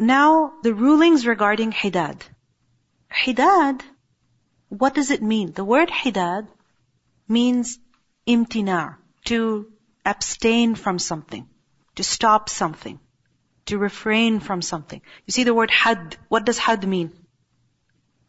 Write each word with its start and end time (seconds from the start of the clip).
Now, 0.00 0.54
the 0.62 0.72
rulings 0.72 1.26
regarding 1.26 1.72
hidad. 1.72 2.22
Hidad, 3.12 3.82
what 4.70 4.94
does 4.94 5.10
it 5.10 5.22
mean? 5.22 5.52
The 5.52 5.62
word 5.62 5.90
hidad 5.90 6.48
means 7.28 7.78
imtina, 8.26 8.96
to 9.26 9.70
abstain 10.06 10.74
from 10.74 10.98
something, 10.98 11.46
to 11.96 12.02
stop 12.02 12.48
something, 12.48 12.98
to 13.66 13.76
refrain 13.76 14.40
from 14.40 14.62
something. 14.62 15.02
You 15.26 15.32
see 15.32 15.44
the 15.44 15.52
word 15.52 15.70
had. 15.70 16.16
What 16.28 16.46
does 16.46 16.56
had 16.56 16.88
mean? 16.88 17.12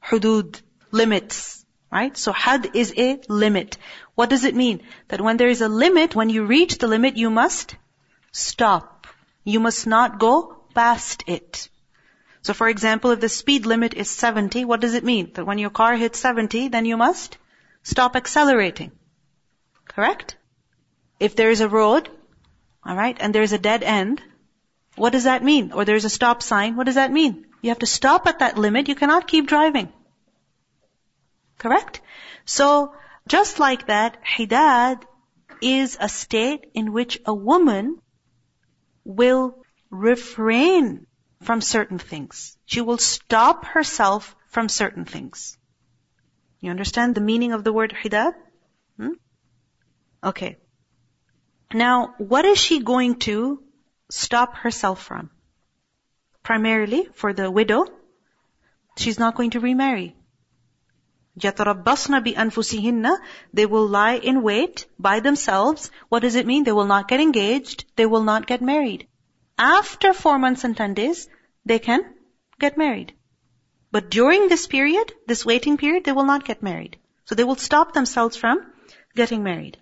Hudud, 0.04 0.62
limits, 0.92 1.66
right? 1.90 2.18
So 2.18 2.34
had 2.34 2.76
is 2.76 2.94
a 2.98 3.22
limit. 3.30 3.78
What 4.16 4.30
does 4.30 4.44
it 4.44 4.56
mean? 4.56 4.82
That 5.08 5.22
when 5.22 5.38
there 5.38 5.48
is 5.48 5.62
a 5.62 5.70
limit, 5.70 6.16
when 6.16 6.30
you 6.30 6.44
reach 6.44 6.80
the 6.80 6.88
limit, 6.88 7.16
you 7.16 7.30
must 7.30 7.78
stop. 8.34 9.08
You 9.46 9.62
must 9.62 9.88
not 9.88 10.20
go 10.20 10.61
past 10.74 11.24
it. 11.28 11.70
So 12.42 12.54
for 12.54 12.68
example, 12.68 13.12
if 13.12 13.20
the 13.20 13.30
speed 13.30 13.66
limit 13.66 13.94
is 13.94 14.09
70, 14.09 14.66
what 14.66 14.82
does 14.82 14.95
it 14.95 15.04
mean? 15.04 15.32
That 15.34 15.45
when 15.45 15.59
your 15.59 15.70
car 15.70 15.95
hits 15.95 16.20
70, 16.20 16.70
then 16.70 16.86
you 16.86 16.98
must 16.98 17.38
stop 17.84 18.16
accelerating. 18.16 18.92
Correct? 19.86 20.36
If 21.20 21.36
there 21.36 21.52
is 21.52 21.62
a 21.62 21.70
road, 21.70 22.09
alright, 22.88 23.18
and 23.20 23.36
there 23.36 23.44
is 23.44 23.54
a 23.54 23.59
dead 23.59 23.84
end, 23.84 24.22
what 24.95 25.12
does 25.12 25.26
that 25.26 25.44
mean? 25.44 25.72
Or 25.72 25.86
there's 25.86 26.05
a 26.05 26.09
stop 26.09 26.42
sign, 26.42 26.76
what 26.76 26.86
does 26.86 26.95
that 26.95 27.12
mean? 27.12 27.45
You 27.62 27.70
have 27.70 27.80
to 27.80 27.86
stop 27.86 28.28
at 28.28 28.40
that 28.40 28.58
limit, 28.58 28.88
you 28.88 28.95
cannot 28.95 29.28
keep 29.28 29.48
driving. 29.48 29.94
Correct? 31.59 32.02
So, 32.45 32.95
just 33.28 33.59
like 33.59 33.88
that, 33.88 34.17
hidad 34.26 35.03
is 35.62 35.95
a 36.00 36.09
state 36.09 36.66
in 36.73 36.92
which 36.92 37.22
a 37.26 37.34
woman 37.34 38.02
will 39.06 39.61
refrain 39.91 41.05
from 41.44 41.62
certain 41.62 42.00
things. 42.00 42.58
She 42.66 42.81
will 42.81 42.98
stop 42.98 43.66
herself 43.66 44.36
from 44.50 44.70
certain 44.70 45.06
things. 45.06 45.58
You 46.59 46.72
understand 46.72 47.14
the 47.14 47.22
meaning 47.22 47.52
of 47.52 47.64
the 47.64 47.73
word 47.73 47.94
hidad? 48.03 48.34
Hmm? 48.97 49.14
Okay. 50.23 50.58
Now, 51.73 52.16
what 52.17 52.45
is 52.45 52.58
she 52.58 52.80
going 52.80 53.19
to 53.19 53.64
stop 54.09 54.56
herself 54.56 55.02
from? 55.02 55.30
Primarily, 56.44 57.08
for 57.14 57.34
the 57.34 57.50
widow, 57.50 57.86
she's 58.97 59.19
not 59.19 59.36
going 59.36 59.52
to 59.52 59.59
remarry. 59.59 60.16
يَتَرَبَّصْنَ 61.39 62.23
بِأَنفُسِهِنَّ 62.25 63.17
They 63.53 63.66
will 63.66 63.88
lie 63.88 64.16
in 64.16 64.44
wait 64.44 64.86
by 65.00 65.22
themselves. 65.22 65.89
What 66.09 66.19
does 66.19 66.36
it 66.36 66.45
mean? 66.45 66.66
They 66.66 66.73
will 66.73 66.86
not 66.86 67.08
get 67.08 67.22
engaged. 67.22 67.86
They 67.95 68.06
will 68.06 68.23
not 68.23 68.47
get 68.47 68.62
married. 68.62 69.08
After 69.62 70.12
four 70.12 70.40
months 70.40 70.64
and 70.64 70.76
ten 70.76 70.95
days, 70.95 71.30
they 71.66 71.78
can 71.78 72.02
get 72.59 72.80
married. 72.80 73.14
But 73.92 74.09
during 74.09 74.48
this 74.48 74.66
period, 74.66 75.14
this 75.28 75.45
waiting 75.45 75.78
period, 75.78 76.03
they 76.03 76.14
will 76.14 76.26
not 76.26 76.45
get 76.45 76.64
married. 76.64 76.98
So 77.26 77.36
they 77.36 77.44
will 77.44 77.58
stop 77.58 77.94
themselves 77.94 78.36
from 78.36 78.73
getting 79.16 79.44
married. 79.44 79.78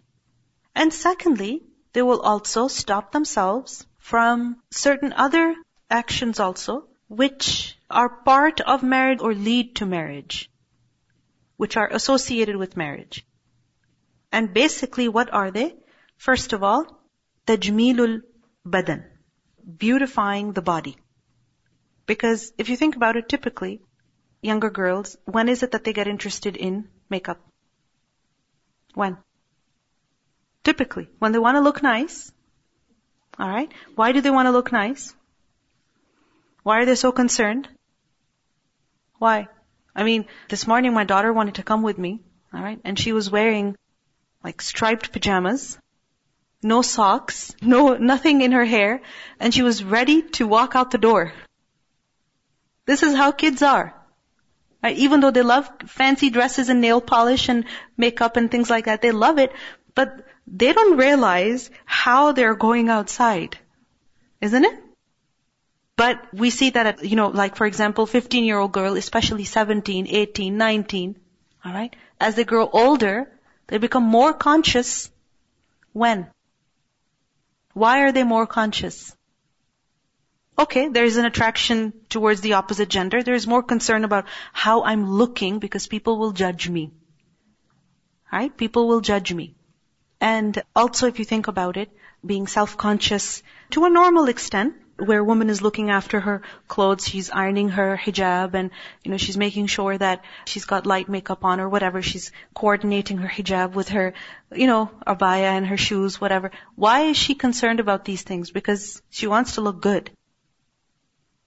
And 0.75 0.93
secondly, 0.93 1.63
they 1.93 2.01
will 2.01 2.19
also 2.19 2.67
stop 2.67 3.13
themselves 3.13 3.85
from 3.99 4.61
certain 4.69 5.13
other 5.13 5.55
actions 5.89 6.41
also, 6.41 6.89
which 7.07 7.77
are 7.89 8.09
part 8.09 8.59
of 8.59 8.83
marriage 8.83 9.21
or 9.21 9.33
lead 9.33 9.77
to 9.77 9.85
marriage, 9.85 10.51
which 11.55 11.77
are 11.77 11.87
associated 11.87 12.57
with 12.57 12.75
marriage. 12.75 13.25
And 14.29 14.53
basically, 14.53 15.07
what 15.07 15.31
are 15.33 15.51
they? 15.51 15.75
First 16.17 16.51
of 16.51 16.63
all, 16.63 16.85
tajmeelul 17.47 18.23
badan, 18.67 19.05
beautifying 19.77 20.53
the 20.53 20.61
body. 20.61 20.97
Because 22.05 22.51
if 22.57 22.69
you 22.69 22.77
think 22.77 22.95
about 22.95 23.17
it, 23.17 23.29
typically, 23.29 23.81
younger 24.41 24.69
girls, 24.69 25.17
when 25.25 25.49
is 25.49 25.63
it 25.63 25.71
that 25.71 25.83
they 25.83 25.93
get 25.93 26.07
interested 26.07 26.57
in 26.57 26.87
makeup? 27.09 27.39
When? 28.93 29.17
Typically, 30.63 31.09
when 31.19 31.31
they 31.31 31.39
want 31.39 31.55
to 31.55 31.61
look 31.61 31.83
nice. 31.83 32.31
Alright? 33.39 33.71
Why 33.95 34.11
do 34.11 34.21
they 34.21 34.31
want 34.31 34.47
to 34.47 34.51
look 34.51 34.71
nice? 34.71 35.15
Why 36.63 36.79
are 36.79 36.85
they 36.85 36.95
so 36.95 37.11
concerned? 37.11 37.69
Why? 39.17 39.47
I 39.95 40.03
mean, 40.03 40.25
this 40.49 40.67
morning 40.67 40.93
my 40.93 41.03
daughter 41.03 41.31
wanted 41.31 41.55
to 41.55 41.63
come 41.63 41.83
with 41.83 41.97
me, 41.97 42.21
alright, 42.53 42.79
and 42.83 42.97
she 42.97 43.13
was 43.13 43.29
wearing 43.29 43.75
like 44.43 44.61
striped 44.61 45.11
pajamas, 45.11 45.77
no 46.61 46.81
socks, 46.81 47.55
no, 47.61 47.95
nothing 47.95 48.41
in 48.41 48.51
her 48.51 48.65
hair, 48.65 49.01
and 49.39 49.53
she 49.53 49.61
was 49.61 49.83
ready 49.83 50.21
to 50.21 50.47
walk 50.47 50.75
out 50.75 50.91
the 50.91 50.97
door. 50.97 51.33
This 52.85 53.03
is 53.03 53.15
how 53.15 53.31
kids 53.31 53.61
are. 53.61 53.95
Right? 54.83 54.97
Even 54.97 55.19
though 55.19 55.31
they 55.31 55.41
love 55.41 55.69
fancy 55.87 56.29
dresses 56.29 56.69
and 56.69 56.81
nail 56.81 57.01
polish 57.01 57.49
and 57.49 57.65
makeup 57.97 58.37
and 58.37 58.49
things 58.49 58.69
like 58.69 58.85
that, 58.85 59.01
they 59.01 59.11
love 59.11 59.37
it, 59.37 59.51
but 59.93 60.25
they 60.47 60.73
don't 60.73 60.97
realize 60.97 61.69
how 61.85 62.31
they're 62.31 62.55
going 62.55 62.89
outside. 62.89 63.57
Isn't 64.41 64.65
it? 64.65 64.79
But 65.97 66.33
we 66.33 66.49
see 66.49 66.69
that 66.69 66.85
at, 66.85 67.05
you 67.05 67.17
know, 67.17 67.27
like 67.27 67.57
for 67.57 67.65
example, 67.65 68.05
15 68.05 68.45
year 68.45 68.57
old 68.57 68.71
girl, 68.71 68.95
especially 68.95 69.43
17, 69.43 70.07
18, 70.07 70.57
19, 70.57 71.15
alright? 71.65 71.95
As 72.19 72.35
they 72.35 72.45
grow 72.45 72.69
older, 72.69 73.29
they 73.67 73.77
become 73.77 74.03
more 74.03 74.33
conscious. 74.33 75.11
When? 75.91 76.27
Why 77.73 78.01
are 78.03 78.11
they 78.11 78.23
more 78.23 78.47
conscious? 78.47 79.15
Okay, 80.57 80.89
there 80.89 81.05
is 81.05 81.15
an 81.17 81.25
attraction 81.25 81.93
towards 82.09 82.41
the 82.41 82.53
opposite 82.53 82.89
gender. 82.89 83.23
There 83.23 83.35
is 83.35 83.47
more 83.47 83.63
concern 83.63 84.03
about 84.03 84.25
how 84.51 84.83
I'm 84.83 85.09
looking 85.09 85.59
because 85.59 85.87
people 85.87 86.17
will 86.17 86.31
judge 86.31 86.67
me. 86.67 86.91
Right? 88.31 88.55
People 88.55 88.87
will 88.87 89.01
judge 89.01 89.33
me. 89.33 89.55
And 90.19 90.61
also 90.75 91.07
if 91.07 91.17
you 91.19 91.25
think 91.25 91.47
about 91.47 91.77
it, 91.77 91.89
being 92.25 92.47
self-conscious 92.47 93.41
to 93.71 93.85
a 93.85 93.89
normal 93.89 94.27
extent, 94.27 94.75
where 94.99 95.19
a 95.19 95.23
woman 95.23 95.49
is 95.49 95.61
looking 95.61 95.89
after 95.89 96.19
her 96.19 96.41
clothes, 96.67 97.07
she's 97.07 97.31
ironing 97.31 97.69
her 97.69 97.97
hijab 97.97 98.53
and, 98.53 98.71
you 99.03 99.11
know, 99.11 99.17
she's 99.17 99.37
making 99.37 99.67
sure 99.67 99.97
that 99.97 100.23
she's 100.45 100.65
got 100.65 100.85
light 100.85 101.09
makeup 101.09 101.45
on 101.45 101.59
or 101.59 101.69
whatever, 101.69 102.01
she's 102.01 102.31
coordinating 102.53 103.17
her 103.17 103.27
hijab 103.27 103.73
with 103.73 103.89
her, 103.89 104.13
you 104.53 104.67
know, 104.67 104.89
abaya 105.07 105.57
and 105.57 105.67
her 105.67 105.77
shoes, 105.77 106.19
whatever. 106.19 106.51
Why 106.75 107.01
is 107.01 107.17
she 107.17 107.35
concerned 107.35 107.79
about 107.79 108.05
these 108.05 108.21
things? 108.21 108.51
Because 108.51 109.01
she 109.09 109.27
wants 109.27 109.55
to 109.55 109.61
look 109.61 109.81
good. 109.81 110.11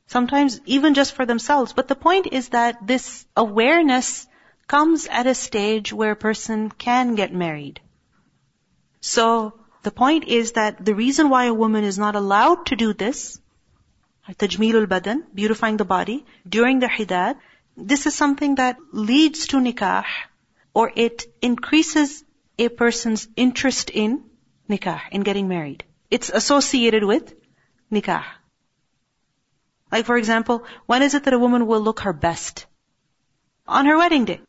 Sometimes 0.07 0.61
even 0.67 0.95
just 0.95 1.15
for 1.15 1.25
themselves. 1.25 1.73
But 1.73 1.89
the 1.89 1.97
point 1.97 2.29
is 2.33 2.51
that 2.51 2.87
this 2.87 3.27
awareness 3.37 4.27
comes 4.67 5.07
at 5.07 5.27
a 5.27 5.35
stage 5.35 5.93
where 5.93 6.13
a 6.13 6.17
person 6.17 6.71
can 6.71 7.15
get 7.15 7.33
married. 7.33 7.81
So, 9.01 9.55
the 9.83 9.91
point 9.91 10.25
is 10.29 10.53
that 10.53 10.85
the 10.85 10.95
reason 10.95 11.29
why 11.29 11.47
a 11.47 11.55
woman 11.55 11.85
is 11.85 11.99
not 11.99 12.15
allowed 12.15 12.67
to 12.67 12.77
do 12.77 12.93
this, 12.93 13.41
tajmeelul 14.31 14.87
badan, 14.87 15.25
beautifying 15.35 15.77
the 15.77 15.85
body, 15.85 16.25
during 16.49 16.81
the 16.81 16.89
hidad, 16.89 17.37
this 17.77 18.07
is 18.07 18.15
something 18.15 18.57
that 18.57 18.77
leads 18.93 19.47
to 19.49 19.57
nikah, 19.59 20.05
or 20.75 20.93
it 20.95 21.25
increases 21.41 22.25
a 22.59 22.69
person's 22.69 23.29
interest 23.37 23.91
in 23.91 24.25
nikah, 24.69 25.01
in 25.11 25.23
getting 25.23 25.49
married. 25.49 25.85
It's 26.11 26.31
associated 26.31 27.05
with 27.05 27.35
nikah. 27.91 28.25
Like 29.91 30.07
for 30.07 30.17
example, 30.17 30.65
when 30.87 31.03
is 31.03 31.15
it 31.15 31.25
that 31.25 31.35
a 31.35 31.39
woman 31.39 31.67
will 31.67 31.81
look 31.81 32.01
her 32.01 32.13
best? 32.13 32.67
On 33.67 33.87
her 33.87 33.97
wedding 33.97 34.25
day. 34.25 34.41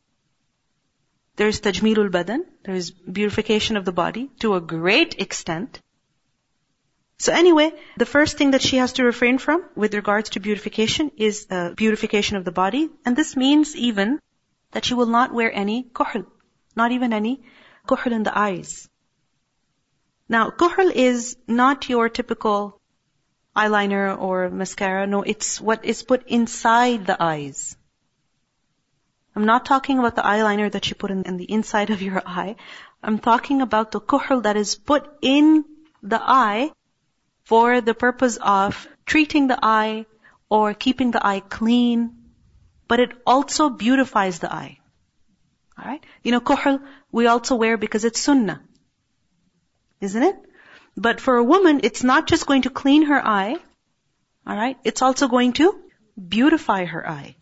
There's 1.36 1.62
tajmeelul 1.62 2.12
badan, 2.12 2.46
there's 2.64 2.92
beautification 2.92 3.76
of 3.78 3.86
the 3.86 3.92
body 3.92 4.30
to 4.40 4.56
a 4.56 4.62
great 4.62 5.16
extent. 5.20 5.82
So 7.24 7.32
anyway, 7.32 7.72
the 7.96 8.06
first 8.06 8.36
thing 8.38 8.52
that 8.52 8.62
she 8.62 8.76
has 8.80 8.92
to 8.94 9.06
refrain 9.06 9.38
from 9.38 9.64
with 9.76 9.94
regards 9.94 10.32
to 10.32 10.42
beautification 10.42 11.10
is 11.16 11.48
uh, 11.50 11.70
beautification 11.70 12.36
of 12.36 12.44
the 12.44 12.52
body. 12.52 12.90
And 13.06 13.16
this 13.16 13.38
means 13.38 13.78
even 13.78 14.20
that 14.72 14.84
she 14.84 14.94
will 14.94 15.06
not 15.06 15.34
wear 15.34 15.50
any 15.50 15.84
kuhl, 15.84 16.26
not 16.76 16.92
even 16.92 17.14
any 17.14 17.42
kuhl 17.88 18.12
in 18.12 18.24
the 18.24 18.38
eyes. 18.38 18.90
Now, 20.28 20.50
kuhl 20.50 20.92
is 20.94 21.38
not 21.48 21.88
your 21.88 22.10
typical 22.10 22.82
eyeliner 23.56 24.20
or 24.20 24.50
mascara. 24.50 25.08
No, 25.08 25.22
it's 25.22 25.62
what 25.62 25.86
is 25.86 26.04
put 26.04 26.28
inside 26.28 27.08
the 27.08 27.16
eyes. 27.24 27.78
I'm 29.34 29.46
not 29.46 29.66
talking 29.66 29.98
about 29.98 30.18
the 30.18 30.28
eyeliner 30.36 30.70
that 30.70 30.90
you 30.90 30.96
put 30.98 31.10
in, 31.10 31.24
in 31.24 31.38
the 31.38 31.50
inside 31.50 31.90
of 31.90 32.02
your 32.02 32.22
eye. 32.26 32.58
I'm 33.02 33.20
talking 33.20 33.62
about 33.62 33.92
the 33.94 34.02
kuhl 34.02 34.42
that 34.42 34.58
is 34.58 34.76
put 34.76 35.10
in 35.22 35.64
the 36.02 36.22
eye 36.22 36.74
for 37.44 37.82
the 37.82 37.94
purpose 37.94 38.38
of 38.42 38.88
treating 39.06 39.48
the 39.48 39.60
eye 39.62 40.06
or 40.50 40.74
keeping 40.74 41.12
the 41.12 41.26
eye 41.26 41.40
clean, 41.40 42.16
but 42.88 43.00
it 43.00 43.12
also 43.26 43.70
beautifies 43.70 44.40
the 44.40 44.54
eye. 44.54 44.80
Alright? 45.80 46.06
You 46.24 46.32
know, 46.32 46.40
kuhl 46.40 46.80
we 47.12 47.28
also 47.28 47.56
wear 47.56 47.78
because 47.78 48.06
it's 48.06 48.20
sunnah. 48.20 48.62
Isn't 50.00 50.24
it? 50.24 50.36
But 50.96 51.20
for 51.20 51.38
a 51.38 51.44
woman, 51.44 51.80
it's 51.84 52.04
not 52.04 52.28
just 52.28 52.46
going 52.46 52.64
to 52.64 52.70
clean 52.70 53.06
her 53.06 53.26
eye, 53.26 53.58
Alright? 54.48 54.78
It's 54.84 55.02
also 55.02 55.28
going 55.28 55.54
to 55.54 55.80
beautify 56.28 56.86
her 56.86 57.10
eye. 57.10 57.36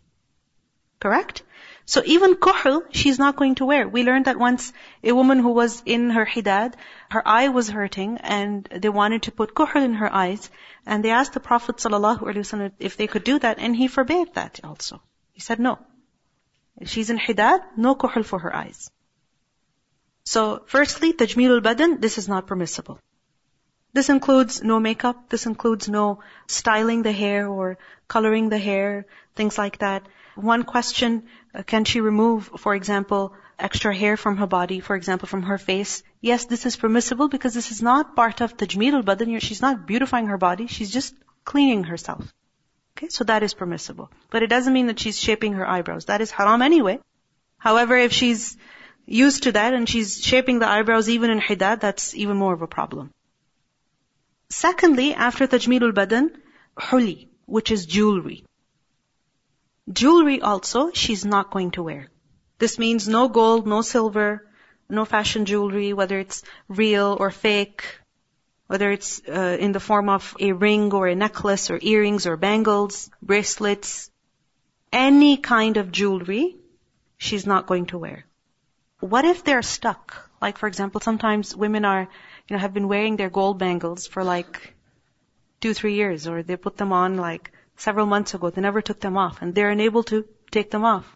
Correct? 0.99 1.41
So 1.91 2.01
even 2.05 2.35
kuhl, 2.35 2.83
she's 2.91 3.19
not 3.19 3.35
going 3.35 3.55
to 3.55 3.65
wear. 3.65 3.85
We 3.85 4.03
learned 4.03 4.23
that 4.27 4.39
once 4.39 4.71
a 5.03 5.11
woman 5.11 5.39
who 5.39 5.49
was 5.49 5.83
in 5.85 6.11
her 6.11 6.25
hidad, 6.25 6.75
her 7.09 7.21
eye 7.27 7.49
was 7.49 7.67
hurting 7.67 8.17
and 8.19 8.63
they 8.83 8.87
wanted 8.87 9.23
to 9.23 9.33
put 9.33 9.53
kuhl 9.53 9.83
in 9.83 9.95
her 9.95 10.09
eyes. 10.19 10.49
And 10.85 11.03
they 11.03 11.09
asked 11.11 11.33
the 11.33 11.41
Prophet 11.41 11.75
ﷺ 11.75 12.71
if 12.79 12.95
they 12.95 13.07
could 13.07 13.25
do 13.25 13.39
that 13.39 13.59
and 13.59 13.75
he 13.75 13.89
forbade 13.89 14.35
that 14.35 14.61
also. 14.63 15.01
He 15.33 15.41
said 15.41 15.59
no. 15.59 15.79
If 16.77 16.87
she's 16.87 17.09
in 17.09 17.19
hidad, 17.19 17.59
no 17.75 17.93
kuhl 17.95 18.23
for 18.23 18.39
her 18.39 18.55
eyes. 18.55 18.89
So 20.23 20.63
firstly, 20.67 21.11
tajmeelul 21.11 21.61
badan, 21.61 21.99
this 21.99 22.17
is 22.17 22.29
not 22.29 22.47
permissible. 22.47 22.99
This 23.91 24.07
includes 24.07 24.63
no 24.63 24.79
makeup, 24.79 25.29
this 25.29 25.45
includes 25.45 25.89
no 25.89 26.23
styling 26.47 27.01
the 27.01 27.11
hair 27.11 27.49
or 27.49 27.77
coloring 28.07 28.47
the 28.47 28.63
hair, 28.69 29.05
things 29.35 29.57
like 29.57 29.79
that. 29.79 30.07
One 30.35 30.63
question, 30.63 31.23
uh, 31.53 31.63
can 31.63 31.85
she 31.85 32.01
remove, 32.01 32.49
for 32.57 32.73
example, 32.73 33.33
extra 33.59 33.95
hair 33.95 34.17
from 34.17 34.37
her 34.37 34.47
body, 34.47 34.79
for 34.79 34.95
example, 34.95 35.27
from 35.27 35.43
her 35.43 35.57
face? 35.57 36.03
Yes, 36.21 36.45
this 36.45 36.65
is 36.65 36.75
permissible 36.75 37.27
because 37.27 37.53
this 37.53 37.71
is 37.71 37.81
not 37.81 38.15
part 38.15 38.41
of 38.41 38.55
tajmeel 38.57 38.93
al-badan. 38.93 39.39
She's 39.39 39.61
not 39.61 39.85
beautifying 39.85 40.27
her 40.27 40.37
body, 40.37 40.67
she's 40.67 40.91
just 40.91 41.15
cleaning 41.43 41.83
herself. 41.83 42.33
Okay, 42.97 43.09
so 43.09 43.23
that 43.25 43.43
is 43.43 43.53
permissible. 43.53 44.11
But 44.29 44.43
it 44.43 44.47
doesn't 44.47 44.73
mean 44.73 44.87
that 44.87 44.99
she's 44.99 45.19
shaping 45.19 45.53
her 45.53 45.67
eyebrows. 45.67 46.05
That 46.05 46.21
is 46.21 46.31
haram 46.31 46.61
anyway. 46.61 46.99
However, 47.57 47.97
if 47.97 48.11
she's 48.11 48.57
used 49.05 49.43
to 49.43 49.51
that 49.53 49.73
and 49.73 49.87
she's 49.87 50.23
shaping 50.23 50.59
the 50.59 50.67
eyebrows 50.67 51.09
even 51.09 51.29
in 51.29 51.39
hidad, 51.39 51.79
that's 51.79 52.15
even 52.15 52.37
more 52.37 52.53
of 52.53 52.61
a 52.61 52.67
problem. 52.67 53.11
Secondly, 54.49 55.13
after 55.13 55.47
tajmeelul 55.47 55.93
badan, 55.93 56.31
huli, 56.77 57.27
which 57.45 57.71
is 57.71 57.85
jewelry. 57.85 58.43
Jewelry 59.91 60.41
also, 60.41 60.91
she's 60.91 61.25
not 61.25 61.51
going 61.51 61.71
to 61.71 61.83
wear. 61.83 62.07
This 62.59 62.77
means 62.77 63.07
no 63.07 63.27
gold, 63.27 63.65
no 63.65 63.81
silver, 63.81 64.47
no 64.87 65.05
fashion 65.05 65.45
jewelry, 65.45 65.93
whether 65.93 66.19
it's 66.19 66.43
real 66.67 67.17
or 67.19 67.31
fake, 67.31 67.83
whether 68.67 68.91
it's 68.91 69.21
uh, 69.27 69.57
in 69.59 69.71
the 69.71 69.79
form 69.79 70.09
of 70.09 70.35
a 70.39 70.51
ring 70.51 70.93
or 70.93 71.07
a 71.07 71.15
necklace 71.15 71.71
or 71.71 71.79
earrings 71.81 72.27
or 72.27 72.37
bangles, 72.37 73.09
bracelets, 73.21 74.11
any 74.93 75.37
kind 75.37 75.77
of 75.77 75.91
jewelry, 75.91 76.57
she's 77.17 77.47
not 77.47 77.67
going 77.67 77.87
to 77.87 77.97
wear. 77.97 78.25
What 78.99 79.25
if 79.25 79.43
they're 79.43 79.63
stuck? 79.63 80.29
Like 80.41 80.57
for 80.57 80.67
example, 80.67 81.01
sometimes 81.01 81.55
women 81.55 81.85
are 81.85 82.07
you 82.47 82.55
know, 82.55 82.59
have 82.59 82.73
been 82.73 82.87
wearing 82.87 83.17
their 83.17 83.29
gold 83.29 83.57
bangles 83.57 84.07
for 84.07 84.23
like 84.23 84.75
two, 85.59 85.73
three 85.73 85.95
years, 85.95 86.27
or 86.27 86.43
they 86.43 86.57
put 86.57 86.77
them 86.77 86.93
on 86.93 87.17
like 87.17 87.51
several 87.81 88.05
months 88.05 88.33
ago. 88.33 88.49
They 88.49 88.61
never 88.61 88.81
took 88.81 88.99
them 88.99 89.17
off, 89.17 89.41
and 89.41 89.55
they're 89.55 89.71
unable 89.71 90.03
to 90.11 90.25
take 90.51 90.71
them 90.71 90.85
off. 90.85 91.15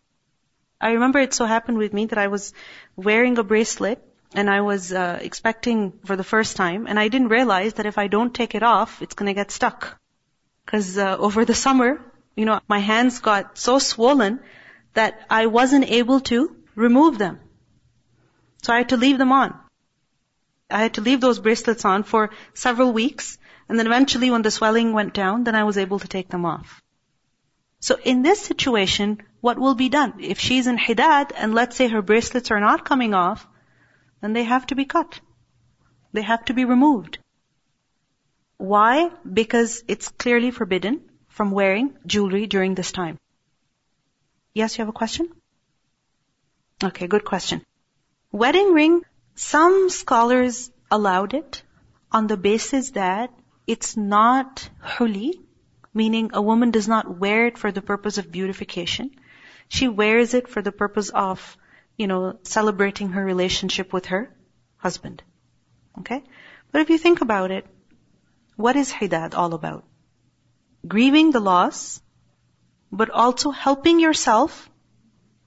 I 0.81 0.91
remember 0.91 1.19
it 1.19 1.33
so 1.33 1.45
happened 1.45 1.77
with 1.77 1.93
me 1.93 2.05
that 2.07 2.17
I 2.17 2.27
was 2.27 2.53
wearing 2.95 3.37
a 3.37 3.43
bracelet 3.43 4.01
and 4.33 4.49
I 4.49 4.61
was 4.61 4.91
uh, 4.91 5.19
expecting 5.21 5.93
for 6.03 6.15
the 6.15 6.23
first 6.23 6.57
time, 6.57 6.87
and 6.87 6.99
I 6.99 7.07
didn't 7.07 7.29
realize 7.29 7.75
that 7.75 7.85
if 7.85 7.97
I 7.97 8.07
don't 8.07 8.33
take 8.33 8.55
it 8.55 8.63
off, 8.63 9.01
it's 9.01 9.15
going 9.15 9.27
to 9.27 9.33
get 9.33 9.51
stuck. 9.51 9.97
Because 10.65 10.97
uh, 10.97 11.15
over 11.17 11.45
the 11.45 11.53
summer, 11.53 12.01
you 12.35 12.45
know, 12.45 12.59
my 12.67 12.79
hands 12.79 13.19
got 13.19 13.57
so 13.57 13.79
swollen 13.79 14.39
that 14.93 15.21
I 15.29 15.45
wasn't 15.45 15.89
able 15.89 16.19
to 16.31 16.55
remove 16.75 17.17
them. 17.17 17.39
So 18.63 18.73
I 18.73 18.77
had 18.79 18.89
to 18.89 18.97
leave 18.97 19.17
them 19.17 19.31
on. 19.31 19.53
I 20.69 20.79
had 20.79 20.95
to 20.95 21.01
leave 21.01 21.21
those 21.21 21.39
bracelets 21.39 21.85
on 21.85 22.03
for 22.03 22.31
several 22.53 22.91
weeks, 22.91 23.37
and 23.67 23.79
then 23.79 23.87
eventually 23.87 24.29
when 24.31 24.41
the 24.41 24.51
swelling 24.51 24.93
went 24.93 25.13
down, 25.13 25.43
then 25.43 25.55
I 25.55 25.63
was 25.63 25.77
able 25.77 25.99
to 25.99 26.07
take 26.07 26.29
them 26.29 26.45
off. 26.45 26.81
So 27.79 27.97
in 28.03 28.21
this 28.21 28.41
situation, 28.41 29.21
what 29.41 29.59
will 29.59 29.75
be 29.75 29.89
done? 29.89 30.13
If 30.19 30.39
she's 30.39 30.67
in 30.67 30.77
hidad, 30.77 31.31
and 31.35 31.53
let's 31.53 31.75
say 31.75 31.87
her 31.87 32.01
bracelets 32.01 32.51
are 32.51 32.59
not 32.59 32.85
coming 32.85 33.13
off, 33.13 33.45
then 34.21 34.33
they 34.33 34.43
have 34.43 34.65
to 34.67 34.75
be 34.75 34.85
cut. 34.85 35.19
They 36.13 36.21
have 36.21 36.45
to 36.45 36.53
be 36.53 36.65
removed. 36.65 37.19
Why? 38.57 39.11
Because 39.39 39.83
it's 39.87 40.09
clearly 40.09 40.51
forbidden 40.51 41.01
from 41.27 41.51
wearing 41.51 41.97
jewelry 42.05 42.47
during 42.47 42.75
this 42.75 42.91
time. 42.91 43.19
Yes, 44.53 44.77
you 44.77 44.81
have 44.83 44.89
a 44.89 44.99
question? 45.03 45.29
Okay, 46.83 47.07
good 47.07 47.25
question. 47.25 47.61
Wedding 48.31 48.73
ring 48.73 49.01
some 49.35 49.89
scholars 49.89 50.71
allowed 50.89 51.33
it 51.33 51.63
on 52.11 52.27
the 52.27 52.37
basis 52.37 52.91
that 52.91 53.31
it's 53.67 53.97
not 53.97 54.69
huli, 54.83 55.33
meaning 55.93 56.31
a 56.33 56.41
woman 56.41 56.71
does 56.71 56.87
not 56.87 57.17
wear 57.19 57.47
it 57.47 57.57
for 57.57 57.71
the 57.71 57.81
purpose 57.81 58.17
of 58.17 58.31
beautification. 58.31 59.11
She 59.67 59.87
wears 59.87 60.33
it 60.33 60.47
for 60.47 60.61
the 60.61 60.71
purpose 60.71 61.09
of, 61.09 61.57
you 61.97 62.07
know, 62.07 62.39
celebrating 62.43 63.09
her 63.09 63.23
relationship 63.23 63.91
with 63.93 64.07
her 64.07 64.35
husband. 64.77 65.23
Okay? 65.99 66.23
But 66.71 66.81
if 66.81 66.89
you 66.89 66.97
think 66.97 67.21
about 67.21 67.51
it, 67.51 67.65
what 68.55 68.75
is 68.75 68.91
hidad 68.91 69.33
all 69.33 69.53
about? 69.53 69.85
Grieving 70.87 71.31
the 71.31 71.39
loss, 71.39 72.01
but 72.91 73.09
also 73.09 73.51
helping 73.51 73.99
yourself, 73.99 74.69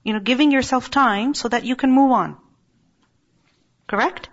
you 0.03 0.13
know, 0.13 0.19
giving 0.19 0.51
yourself 0.51 0.91
time 0.91 1.33
so 1.33 1.47
that 1.47 1.63
you 1.63 1.75
can 1.75 1.91
move 1.91 2.11
on. 2.11 2.37
Correct? 3.87 4.29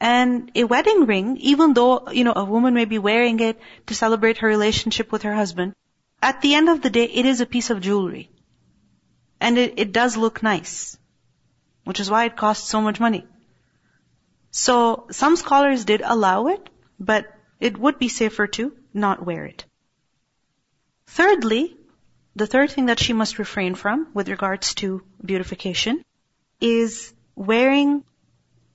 And 0.00 0.50
a 0.54 0.64
wedding 0.64 1.06
ring, 1.06 1.38
even 1.38 1.72
though, 1.72 2.10
you 2.10 2.24
know, 2.24 2.34
a 2.36 2.44
woman 2.44 2.74
may 2.74 2.84
be 2.84 2.98
wearing 2.98 3.40
it 3.40 3.58
to 3.86 3.94
celebrate 3.94 4.38
her 4.38 4.48
relationship 4.48 5.10
with 5.10 5.22
her 5.22 5.34
husband, 5.34 5.74
at 6.22 6.42
the 6.42 6.54
end 6.54 6.68
of 6.68 6.82
the 6.82 6.90
day, 6.90 7.04
it 7.04 7.24
is 7.24 7.40
a 7.40 7.46
piece 7.46 7.70
of 7.70 7.80
jewelry. 7.80 8.30
And 9.40 9.58
it, 9.58 9.74
it 9.78 9.92
does 9.92 10.16
look 10.16 10.42
nice. 10.42 10.98
Which 11.84 12.00
is 12.00 12.10
why 12.10 12.24
it 12.24 12.36
costs 12.36 12.68
so 12.68 12.80
much 12.80 13.00
money. 13.00 13.26
So, 14.50 15.06
some 15.10 15.36
scholars 15.36 15.84
did 15.84 16.02
allow 16.04 16.48
it, 16.48 16.68
but 16.98 17.26
it 17.60 17.78
would 17.78 17.98
be 17.98 18.08
safer 18.08 18.46
to 18.48 18.76
not 18.92 19.24
wear 19.24 19.44
it. 19.44 19.64
Thirdly, 21.06 21.76
the 22.34 22.46
third 22.46 22.70
thing 22.70 22.86
that 22.86 22.98
she 22.98 23.12
must 23.12 23.38
refrain 23.38 23.74
from 23.74 24.08
with 24.12 24.28
regards 24.28 24.74
to 24.76 25.02
beautification 25.24 26.02
is 26.60 27.12
wearing 27.34 28.04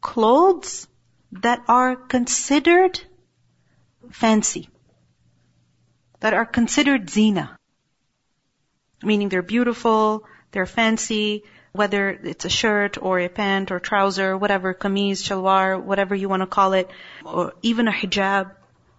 clothes 0.02 0.88
that 1.32 1.64
are 1.68 1.96
considered 1.96 3.00
fancy, 4.12 4.70
that 6.20 6.34
are 6.34 6.46
considered 6.46 7.10
zina. 7.10 7.58
Meaning 9.04 9.30
they're 9.30 9.42
beautiful, 9.42 10.26
they're 10.52 10.66
fancy, 10.66 11.44
whether 11.72 12.10
it's 12.10 12.46
a 12.46 12.50
shirt 12.50 12.98
or 13.02 13.20
a 13.20 13.30
pant 13.30 13.72
or 13.72 13.80
trouser, 13.80 14.38
whatever, 14.38 14.74
kameez, 14.74 15.24
shalwar, 15.24 15.82
whatever 15.82 16.14
you 16.14 16.28
want 16.28 16.42
to 16.42 16.48
call 16.48 16.74
it, 16.74 16.90
or 17.26 17.54
even 17.62 17.88
a 17.88 17.92
hijab. 17.92 18.52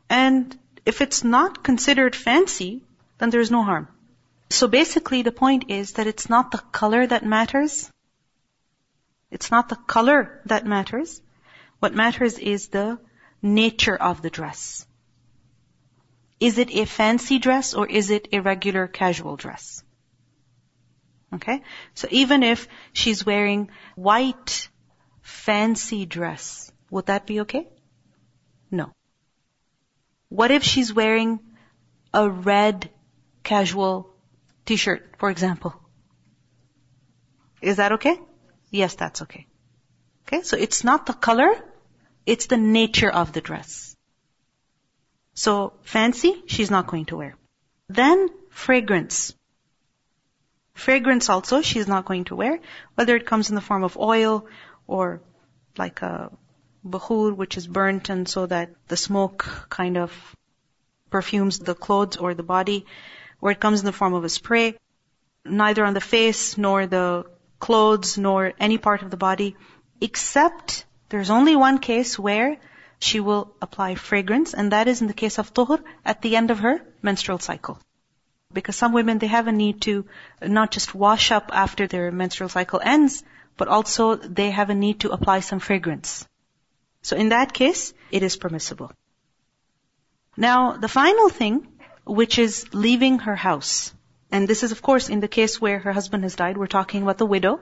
And 0.09 0.59
if 0.87 1.01
it's 1.01 1.23
not 1.23 1.63
considered 1.63 2.17
fancy, 2.17 2.83
then 3.19 3.31
there's 3.31 3.51
no 3.51 3.63
harm. 3.63 3.89
So 4.51 4.69
basically 4.69 5.23
the 5.23 5.33
point 5.33 5.67
is 5.69 5.93
that 5.93 6.07
it's 6.07 6.29
not 6.29 6.51
the 6.51 6.59
color 6.59 7.07
that 7.07 7.25
matters, 7.25 7.91
it's 9.31 9.51
not 9.51 9.69
the 9.69 9.77
color 9.77 10.41
that 10.47 10.67
matters. 10.67 11.21
What 11.83 11.95
matters 11.95 12.39
is 12.39 12.69
the 12.69 13.01
nature 13.43 13.97
of 13.97 14.23
the 14.23 14.31
dress. 14.31 14.87
Is 16.39 16.59
it 16.59 16.71
a 16.71 16.85
fancy 16.85 17.41
dress 17.41 17.75
or 17.75 17.89
is 17.89 18.11
it 18.11 18.29
a 18.33 18.41
regular 18.41 18.87
casual 18.87 19.35
dress? 19.35 19.83
Okay? 21.35 21.65
So 21.95 22.07
even 22.13 22.45
if 22.45 22.69
she's 22.93 23.27
wearing 23.27 23.69
white 23.97 24.69
fancy 25.23 26.07
dress, 26.07 26.71
would 26.89 27.07
that 27.07 27.27
be 27.27 27.41
okay? 27.41 27.67
No. 28.71 28.93
What 30.29 30.53
if 30.53 30.63
she's 30.63 30.95
wearing 30.95 31.41
a 32.15 32.31
red 32.31 32.91
casual 33.43 34.15
t-shirt, 34.67 35.17
for 35.19 35.31
example? 35.31 35.75
Is 37.61 37.79
that 37.79 37.91
okay? 37.99 38.21
Yes, 38.71 38.95
that's 38.95 39.23
okay. 39.23 39.49
Okay, 40.29 40.43
so 40.43 40.57
it's 40.57 40.85
not 40.85 41.07
the 41.07 41.13
color, 41.13 41.53
it's 42.27 42.47
the 42.47 42.57
nature 42.57 43.11
of 43.11 43.33
the 43.33 43.41
dress. 43.41 43.97
So 45.35 45.73
fancy, 45.83 46.43
she's 46.47 46.71
not 46.71 46.87
going 46.87 47.07
to 47.07 47.17
wear. 47.17 47.37
Then 47.89 48.29
fragrance. 48.51 49.35
Fragrance 50.75 51.29
also, 51.29 51.61
she's 51.63 51.89
not 51.89 52.05
going 52.05 52.25
to 52.25 52.37
wear, 52.37 52.61
whether 52.95 53.17
it 53.17 53.27
comes 53.27 53.49
in 53.49 53.55
the 53.55 53.61
form 53.61 53.85
of 53.85 53.97
oil 53.97 54.47
or 54.87 55.21
like 55.77 56.03
a 56.03 56.31
bukhur, 56.85 57.35
which 57.35 57.57
is 57.57 57.67
burnt 57.67 58.09
and 58.09 58.29
so 58.29 58.47
that 58.47 58.71
the 58.89 58.97
smoke 58.97 59.67
kind 59.69 59.97
of 59.97 60.13
perfumes 61.11 61.59
the 61.59 61.75
clothes 61.75 62.17
or 62.17 62.35
the 62.35 62.43
body, 62.43 62.87
or 63.41 63.51
it 63.51 63.61
comes 63.61 63.81
in 63.81 63.87
the 63.87 63.93
form 63.93 64.15
of 64.15 64.25
a 64.25 64.29
spray, 64.29 64.77
neither 65.45 65.85
on 65.85 65.95
the 65.95 66.01
face 66.01 66.57
nor 66.57 66.87
the 66.87 67.25
clothes 67.59 68.19
nor 68.19 68.53
any 68.59 68.79
part 68.79 69.03
of 69.03 69.11
the 69.11 69.17
body, 69.17 69.57
except 70.01 70.85
there's 71.13 71.29
only 71.29 71.55
one 71.55 71.79
case 71.79 72.19
where 72.19 72.57
she 72.99 73.21
will 73.21 73.55
apply 73.61 73.97
fragrance, 73.97 74.55
and 74.55 74.73
that 74.73 74.89
is 74.89 75.03
in 75.03 75.09
the 75.09 75.19
case 75.23 75.39
of 75.39 75.53
tuhur 75.53 75.83
at 76.07 76.23
the 76.23 76.37
end 76.37 76.51
of 76.51 76.61
her 76.61 76.81
menstrual 77.03 77.39
cycle. 77.39 77.79
Because 78.51 78.77
some 78.77 78.95
women, 78.95 79.19
they 79.19 79.27
have 79.27 79.47
a 79.47 79.53
need 79.53 79.83
to 79.83 80.07
not 80.41 80.71
just 80.71 80.95
wash 80.95 81.31
up 81.31 81.51
after 81.53 81.87
their 81.87 82.11
menstrual 82.11 82.49
cycle 82.49 82.81
ends, 82.83 83.23
but 83.59 83.69
also 83.69 84.15
they 84.15 84.51
have 84.53 84.71
a 84.71 84.79
need 84.85 85.01
to 85.01 85.11
apply 85.11 85.41
some 85.41 85.59
fragrance. 85.59 86.27
So 87.03 87.17
in 87.17 87.29
that 87.29 87.53
case, 87.53 87.93
it 88.11 88.23
is 88.23 88.37
permissible. 88.37 88.91
Now, 90.39 90.79
the 90.79 90.89
final 90.89 91.29
thing, 91.29 91.69
which 92.07 92.39
is 92.39 92.73
leaving 92.73 93.19
her 93.27 93.37
house. 93.37 93.93
And 94.31 94.49
this 94.49 94.63
is 94.63 94.73
of 94.73 94.81
course 94.81 95.11
in 95.11 95.21
the 95.21 95.35
case 95.37 95.61
where 95.61 95.79
her 95.79 95.93
husband 95.93 96.23
has 96.23 96.37
died, 96.37 96.57
we're 96.57 96.75
talking 96.79 97.03
about 97.03 97.19
the 97.19 97.31
widow. 97.37 97.61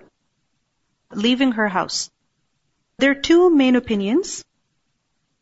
Leaving 1.11 1.53
her 1.53 1.69
house. 1.69 2.11
There 3.01 3.13
are 3.13 3.23
two 3.27 3.49
main 3.49 3.77
opinions. 3.77 4.45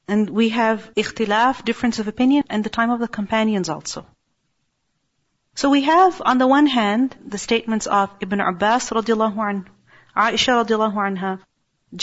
And 0.07 0.31
we 0.31 0.51
have 0.51 0.91
ikhtilaf, 0.95 1.65
difference 1.65 1.99
of 1.99 2.09
opinion, 2.09 2.45
and 2.49 2.63
the 2.65 2.71
time 2.71 2.91
of 2.91 3.01
the 3.01 3.09
companions 3.09 3.69
also. 3.69 4.07
So 5.55 5.69
we 5.71 5.83
have, 5.83 6.23
on 6.25 6.39
the 6.39 6.47
one 6.47 6.67
hand, 6.67 7.17
the 7.35 7.37
statements 7.37 7.89
of 7.89 8.11
Ibn 8.21 8.41
Abbas 8.41 8.91
radiallahu 8.99 9.43
anhu, 9.47 9.67
Aisha 10.27 10.55
radiallahu 10.61 11.01
anha, 11.07 11.33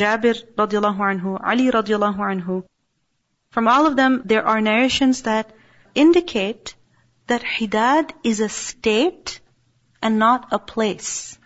Jabir 0.02 0.36
radiallahu 0.56 1.06
anhu, 1.12 1.40
Ali 1.52 1.72
radiallahu 1.78 2.28
anhu. 2.32 2.58
From 3.52 3.70
all 3.70 3.88
of 3.88 3.96
them, 3.96 4.22
there 4.26 4.46
are 4.46 4.60
narrations 4.60 5.22
that 5.22 5.56
indicate 6.04 6.76
that 7.28 7.44
Hidad 7.44 8.12
is 8.24 8.42
a 8.42 8.50
state 8.50 9.40
and 10.02 10.20
not 10.20 10.48
a 10.52 10.60
place. 10.60 11.40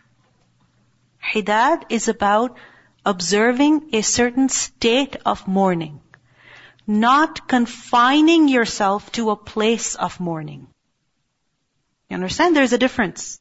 Hidad 1.34 1.86
is 1.90 2.08
about 2.08 2.58
observing 3.06 3.90
a 3.94 4.02
certain 4.02 4.50
state 4.50 5.16
of 5.26 5.48
mourning 5.48 6.02
not 6.90 7.48
confining 7.48 8.48
yourself 8.48 9.12
to 9.12 9.30
a 9.30 9.36
place 9.36 9.94
of 9.94 10.20
mourning. 10.20 10.66
You 12.10 12.16
understand? 12.16 12.56
There's 12.56 12.74
a 12.74 12.80
difference. 12.80 13.40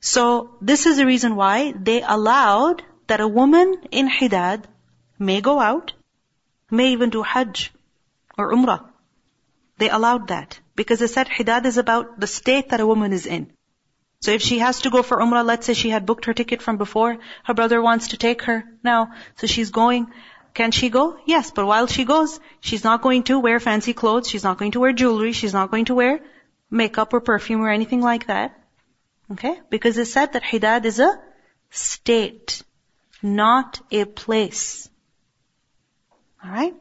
So, 0.00 0.56
this 0.62 0.86
is 0.86 0.96
the 0.96 1.04
reason 1.04 1.36
why 1.36 1.72
they 1.72 2.00
allowed 2.00 2.82
that 3.08 3.20
a 3.20 3.28
woman 3.28 3.74
in 3.90 4.08
Hidad 4.08 4.64
may 5.18 5.42
go 5.42 5.60
out, 5.60 5.92
may 6.70 6.92
even 6.92 7.10
do 7.10 7.22
Hajj 7.22 7.72
or 8.38 8.52
Umrah. 8.54 8.88
They 9.76 9.90
allowed 9.90 10.28
that. 10.28 10.58
Because 10.76 11.00
they 11.00 11.08
said 11.08 11.28
Hidad 11.28 11.66
is 11.66 11.76
about 11.76 12.18
the 12.18 12.26
state 12.26 12.70
that 12.70 12.80
a 12.80 12.86
woman 12.86 13.12
is 13.12 13.26
in. 13.26 13.52
So 14.20 14.32
if 14.32 14.42
she 14.42 14.58
has 14.58 14.80
to 14.80 14.90
go 14.90 15.02
for 15.02 15.18
Umrah, 15.18 15.44
let's 15.44 15.66
say 15.66 15.74
she 15.74 15.90
had 15.90 16.04
booked 16.04 16.24
her 16.24 16.34
ticket 16.34 16.60
from 16.60 16.76
before, 16.76 17.18
her 17.44 17.54
brother 17.54 17.80
wants 17.80 18.08
to 18.08 18.16
take 18.16 18.42
her 18.42 18.64
now, 18.82 19.12
so 19.36 19.46
she's 19.46 19.70
going, 19.70 20.08
can 20.54 20.72
she 20.72 20.88
go? 20.90 21.18
Yes, 21.24 21.52
but 21.52 21.66
while 21.66 21.86
she 21.86 22.04
goes, 22.04 22.40
she's 22.60 22.82
not 22.82 23.00
going 23.02 23.22
to 23.24 23.38
wear 23.38 23.60
fancy 23.60 23.92
clothes, 23.92 24.28
she's 24.28 24.42
not 24.42 24.58
going 24.58 24.72
to 24.72 24.80
wear 24.80 24.92
jewelry, 24.92 25.32
she's 25.32 25.52
not 25.52 25.70
going 25.70 25.84
to 25.84 25.94
wear 25.94 26.20
makeup 26.70 27.12
or 27.12 27.20
perfume 27.20 27.60
or 27.60 27.70
anything 27.70 28.00
like 28.00 28.26
that. 28.26 28.58
Okay? 29.30 29.60
Because 29.70 29.98
it 29.98 30.06
said 30.06 30.32
that 30.32 30.42
hidad 30.42 30.84
is 30.84 30.98
a 30.98 31.20
state, 31.70 32.62
not 33.22 33.80
a 33.90 34.04
place. 34.04 34.88
Alright? 36.44 36.74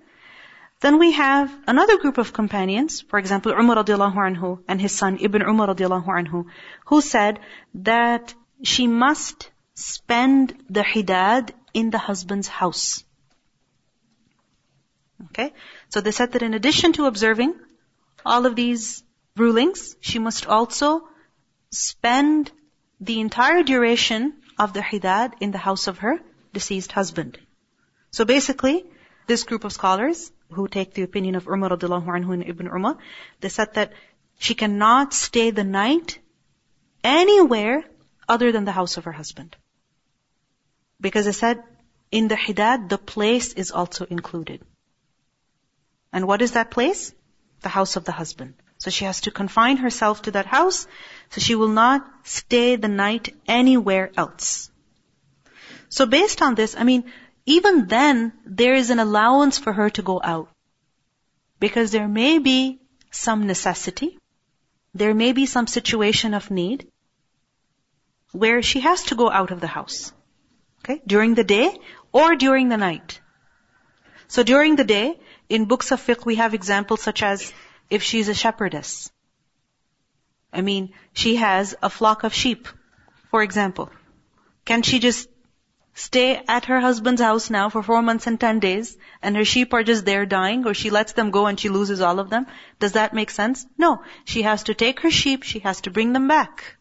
Then 0.79 0.99
we 0.99 1.11
have 1.13 1.51
another 1.65 1.97
group 1.97 2.17
of 2.19 2.33
companions, 2.33 3.01
for 3.01 3.17
example, 3.17 3.51
Umar 3.51 3.77
radiallahu 3.77 4.15
anhu 4.15 4.63
and 4.67 4.79
his 4.79 4.91
son 4.91 5.17
Ibn 5.19 5.41
Umar 5.41 5.67
radiallahu 5.69 6.07
anhu, 6.07 6.45
who 6.85 7.01
said 7.01 7.39
that 7.73 8.33
she 8.63 8.85
must 8.85 9.49
spend 9.73 10.53
the 10.69 10.83
hidad 10.83 11.51
in 11.73 11.89
the 11.89 11.97
husband's 11.97 12.47
house. 12.47 13.03
Okay? 15.25 15.53
So 15.89 16.01
they 16.01 16.11
said 16.11 16.33
that 16.33 16.43
in 16.43 16.53
addition 16.53 16.93
to 16.93 17.05
observing 17.05 17.55
all 18.25 18.45
of 18.45 18.55
these 18.55 19.03
rulings, 19.35 19.95
she 19.99 20.19
must 20.19 20.45
also 20.45 21.07
spend 21.71 22.51
the 22.99 23.19
entire 23.19 23.63
duration 23.63 24.33
of 24.59 24.73
the 24.73 24.81
hidad 24.81 25.33
in 25.39 25.51
the 25.51 25.57
house 25.57 25.87
of 25.87 25.99
her 25.99 26.19
deceased 26.53 26.91
husband. 26.91 27.37
So 28.11 28.25
basically, 28.25 28.85
this 29.27 29.43
group 29.43 29.63
of 29.63 29.73
scholars 29.73 30.31
who 30.51 30.67
take 30.67 30.93
the 30.93 31.03
opinion 31.03 31.35
of 31.35 31.47
Umar 31.47 31.69
radiallahu 31.69 32.05
anhu 32.05 32.33
and 32.33 32.47
Ibn 32.47 32.67
Umar, 32.67 32.97
they 33.41 33.49
said 33.49 33.73
that 33.73 33.93
she 34.39 34.55
cannot 34.55 35.13
stay 35.13 35.51
the 35.51 35.63
night 35.63 36.19
anywhere 37.03 37.83
other 38.27 38.51
than 38.51 38.65
the 38.65 38.71
house 38.71 38.97
of 38.97 39.05
her 39.05 39.11
husband. 39.11 39.55
Because 40.99 41.25
they 41.25 41.31
said, 41.31 41.63
in 42.11 42.27
the 42.27 42.35
hidad, 42.35 42.89
the 42.89 42.97
place 42.97 43.53
is 43.53 43.71
also 43.71 44.05
included. 44.05 44.61
And 46.13 46.27
what 46.27 46.41
is 46.41 46.53
that 46.53 46.71
place? 46.71 47.13
The 47.61 47.69
house 47.69 47.95
of 47.95 48.05
the 48.05 48.11
husband. 48.11 48.55
So 48.79 48.91
she 48.91 49.05
has 49.05 49.21
to 49.21 49.31
confine 49.31 49.77
herself 49.77 50.21
to 50.23 50.31
that 50.31 50.45
house, 50.45 50.87
so 51.31 51.41
she 51.41 51.55
will 51.55 51.67
not 51.67 52.07
stay 52.23 52.75
the 52.75 52.87
night 52.87 53.35
anywhere 53.47 54.11
else. 54.15 54.69
So 55.89 56.05
based 56.05 56.41
on 56.41 56.55
this, 56.55 56.75
I 56.77 56.83
mean, 56.83 57.05
even 57.47 57.87
then, 57.87 58.33
there 58.45 58.75
is 58.75 58.89
an 58.89 58.99
allowance 58.99 59.57
for 59.57 59.71
her 59.71 59.89
to 59.91 60.01
go 60.01 60.19
out. 60.21 60.49
Because 61.59 61.91
there 61.91 62.07
may 62.07 62.39
be 62.39 62.79
some 63.09 63.47
necessity, 63.47 64.19
there 64.93 65.13
may 65.13 65.31
be 65.31 65.45
some 65.45 65.65
situation 65.65 66.33
of 66.33 66.51
need, 66.51 66.87
where 68.33 68.61
she 68.61 68.81
has 68.81 69.03
to 69.05 69.15
go 69.15 69.31
out 69.31 69.51
of 69.51 69.61
the 69.61 69.67
house. 69.75 70.11
Okay? 70.79 71.01
During 71.07 71.35
the 71.35 71.45
day 71.45 71.79
or 72.11 72.35
during 72.35 72.67
the 72.67 72.77
night. 72.77 73.21
So 74.27 74.43
during 74.43 74.75
the 74.75 74.83
day, 74.83 75.17
in 75.47 75.65
books 75.65 75.91
of 75.91 76.05
fiqh, 76.05 76.25
we 76.25 76.35
have 76.35 76.53
examples 76.53 77.01
such 77.01 77.23
as 77.23 77.53
if 77.89 78.03
she's 78.03 78.27
a 78.27 78.33
shepherdess. 78.33 79.09
I 80.51 80.61
mean, 80.61 80.93
she 81.13 81.37
has 81.37 81.75
a 81.81 81.89
flock 81.89 82.25
of 82.25 82.33
sheep, 82.33 82.67
for 83.31 83.41
example. 83.41 83.89
Can 84.65 84.81
she 84.81 84.99
just 84.99 85.29
stay 85.97 86.43
at 86.47 86.65
her 86.65 86.79
husband's 86.79 87.21
house 87.21 87.49
now 87.49 87.69
for 87.69 87.81
four 87.81 88.03
months 88.03 88.27
and 88.27 88.39
ten 88.39 88.59
days, 88.59 88.95
and 89.21 89.35
her 89.35 89.43
sheep 89.43 89.73
are 89.73 89.83
just 89.83 90.05
there 90.05 90.27
dying, 90.27 90.65
or 90.67 90.75
she 90.75 90.91
lets 90.91 91.13
them 91.13 91.31
go 91.31 91.47
and 91.47 91.59
she 91.59 91.69
loses 91.69 92.01
all 92.01 92.19
of 92.19 92.29
them? 92.29 92.45
Does 92.79 92.91
that 92.91 93.15
make 93.15 93.31
sense? 93.31 93.65
No. 93.77 94.03
She 94.23 94.43
has 94.43 94.63
to 94.63 94.75
take 94.75 94.99
her 94.99 95.09
sheep, 95.09 95.41
she 95.41 95.59
has 95.59 95.81
to 95.81 95.89
bring 95.89 96.13
them 96.13 96.27
back. 96.27 96.75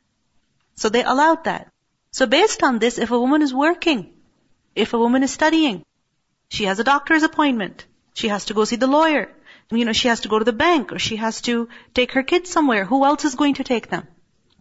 So 0.74 0.90
they 0.90 1.02
allowed 1.02 1.44
that. 1.44 1.72
So 2.10 2.26
based 2.26 2.62
on 2.62 2.78
this, 2.78 2.98
if 2.98 3.10
a 3.10 3.18
woman 3.18 3.40
is 3.40 3.54
working, 3.54 4.12
if 4.74 4.92
a 4.92 4.98
woman 4.98 5.22
is 5.22 5.30
studying, 5.30 5.84
she 6.50 6.64
has 6.64 6.78
a 6.78 6.84
doctor's 6.84 7.22
appointment, 7.22 7.86
she 8.12 8.28
has 8.28 8.44
to 8.46 8.54
go 8.54 8.64
see 8.64 8.76
the 8.76 8.86
lawyer. 8.86 9.30
You 9.70 9.84
know, 9.84 9.92
she 9.92 10.08
has 10.08 10.20
to 10.20 10.28
go 10.28 10.38
to 10.38 10.44
the 10.44 10.52
bank 10.52 10.92
or 10.92 10.98
she 10.98 11.16
has 11.16 11.40
to 11.42 11.68
take 11.94 12.12
her 12.12 12.22
kids 12.22 12.50
somewhere. 12.50 12.84
Who 12.84 13.04
else 13.04 13.24
is 13.24 13.34
going 13.34 13.54
to 13.54 13.64
take 13.64 13.88
them? 13.88 14.06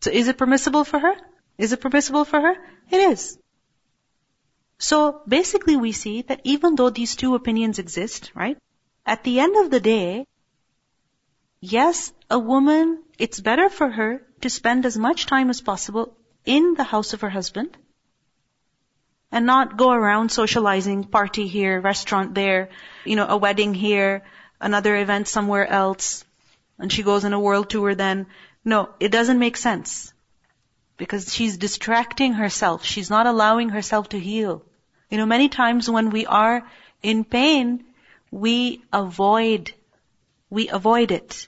So 0.02 0.12
is 0.12 0.28
it 0.28 0.38
permissible 0.38 0.84
for 0.84 1.00
her? 1.00 1.16
Is 1.58 1.74
it 1.74 1.82
permissible 1.82 2.26
for 2.26 2.42
her? 2.42 2.56
It 2.90 2.98
is. 3.12 3.38
So 4.78 5.22
basically 5.28 5.76
we 5.76 5.92
see 5.92 6.22
that 6.24 6.42
even 6.44 6.76
though 6.76 6.90
these 6.90 7.16
two 7.16 7.36
opinions 7.36 7.80
exist, 7.80 8.32
right? 8.36 8.58
At 9.06 9.24
the 9.24 9.40
end 9.40 9.56
of 9.58 9.72
the 9.72 9.80
day, 9.80 10.26
yes, 11.62 12.14
a 12.30 12.38
woman, 12.38 13.04
it's 13.18 13.40
better 13.40 13.70
for 13.70 13.90
her 13.90 14.22
to 14.42 14.50
spend 14.50 14.86
as 14.86 14.98
much 14.98 15.26
time 15.26 15.50
as 15.50 15.62
possible 15.62 16.18
in 16.46 16.74
the 16.74 16.84
house 16.84 17.14
of 17.14 17.22
her 17.22 17.30
husband 17.30 17.78
and 19.32 19.46
not 19.46 19.78
go 19.78 19.92
around 19.92 20.32
socializing, 20.32 21.04
party 21.04 21.48
here, 21.48 21.80
restaurant 21.82 22.34
there, 22.36 22.70
you 23.04 23.16
know, 23.16 23.28
a 23.28 23.38
wedding 23.38 23.74
here, 23.74 24.24
another 24.62 24.96
event 24.96 25.28
somewhere 25.28 25.68
else, 25.68 26.24
and 26.80 26.92
she 26.92 27.04
goes 27.04 27.26
on 27.26 27.34
a 27.34 27.40
world 27.40 27.70
tour 27.70 27.96
then. 27.96 28.28
No, 28.64 28.90
it 29.00 29.12
doesn't 29.12 29.40
make 29.40 29.58
sense. 29.58 30.14
Because 30.98 31.34
she's 31.34 31.58
distracting 31.58 32.34
herself. 32.34 32.86
She's 32.86 33.10
not 33.10 33.28
allowing 33.28 33.70
herself 33.70 34.10
to 34.10 34.20
heal. 34.20 34.64
You 35.10 35.18
know, 35.18 35.26
many 35.26 35.50
times 35.50 35.90
when 35.90 36.10
we 36.10 36.26
are 36.26 36.68
in 37.04 37.24
pain, 37.24 37.86
we 38.32 38.84
avoid, 38.92 39.74
we 40.50 40.70
avoid 40.70 41.12
it. 41.12 41.48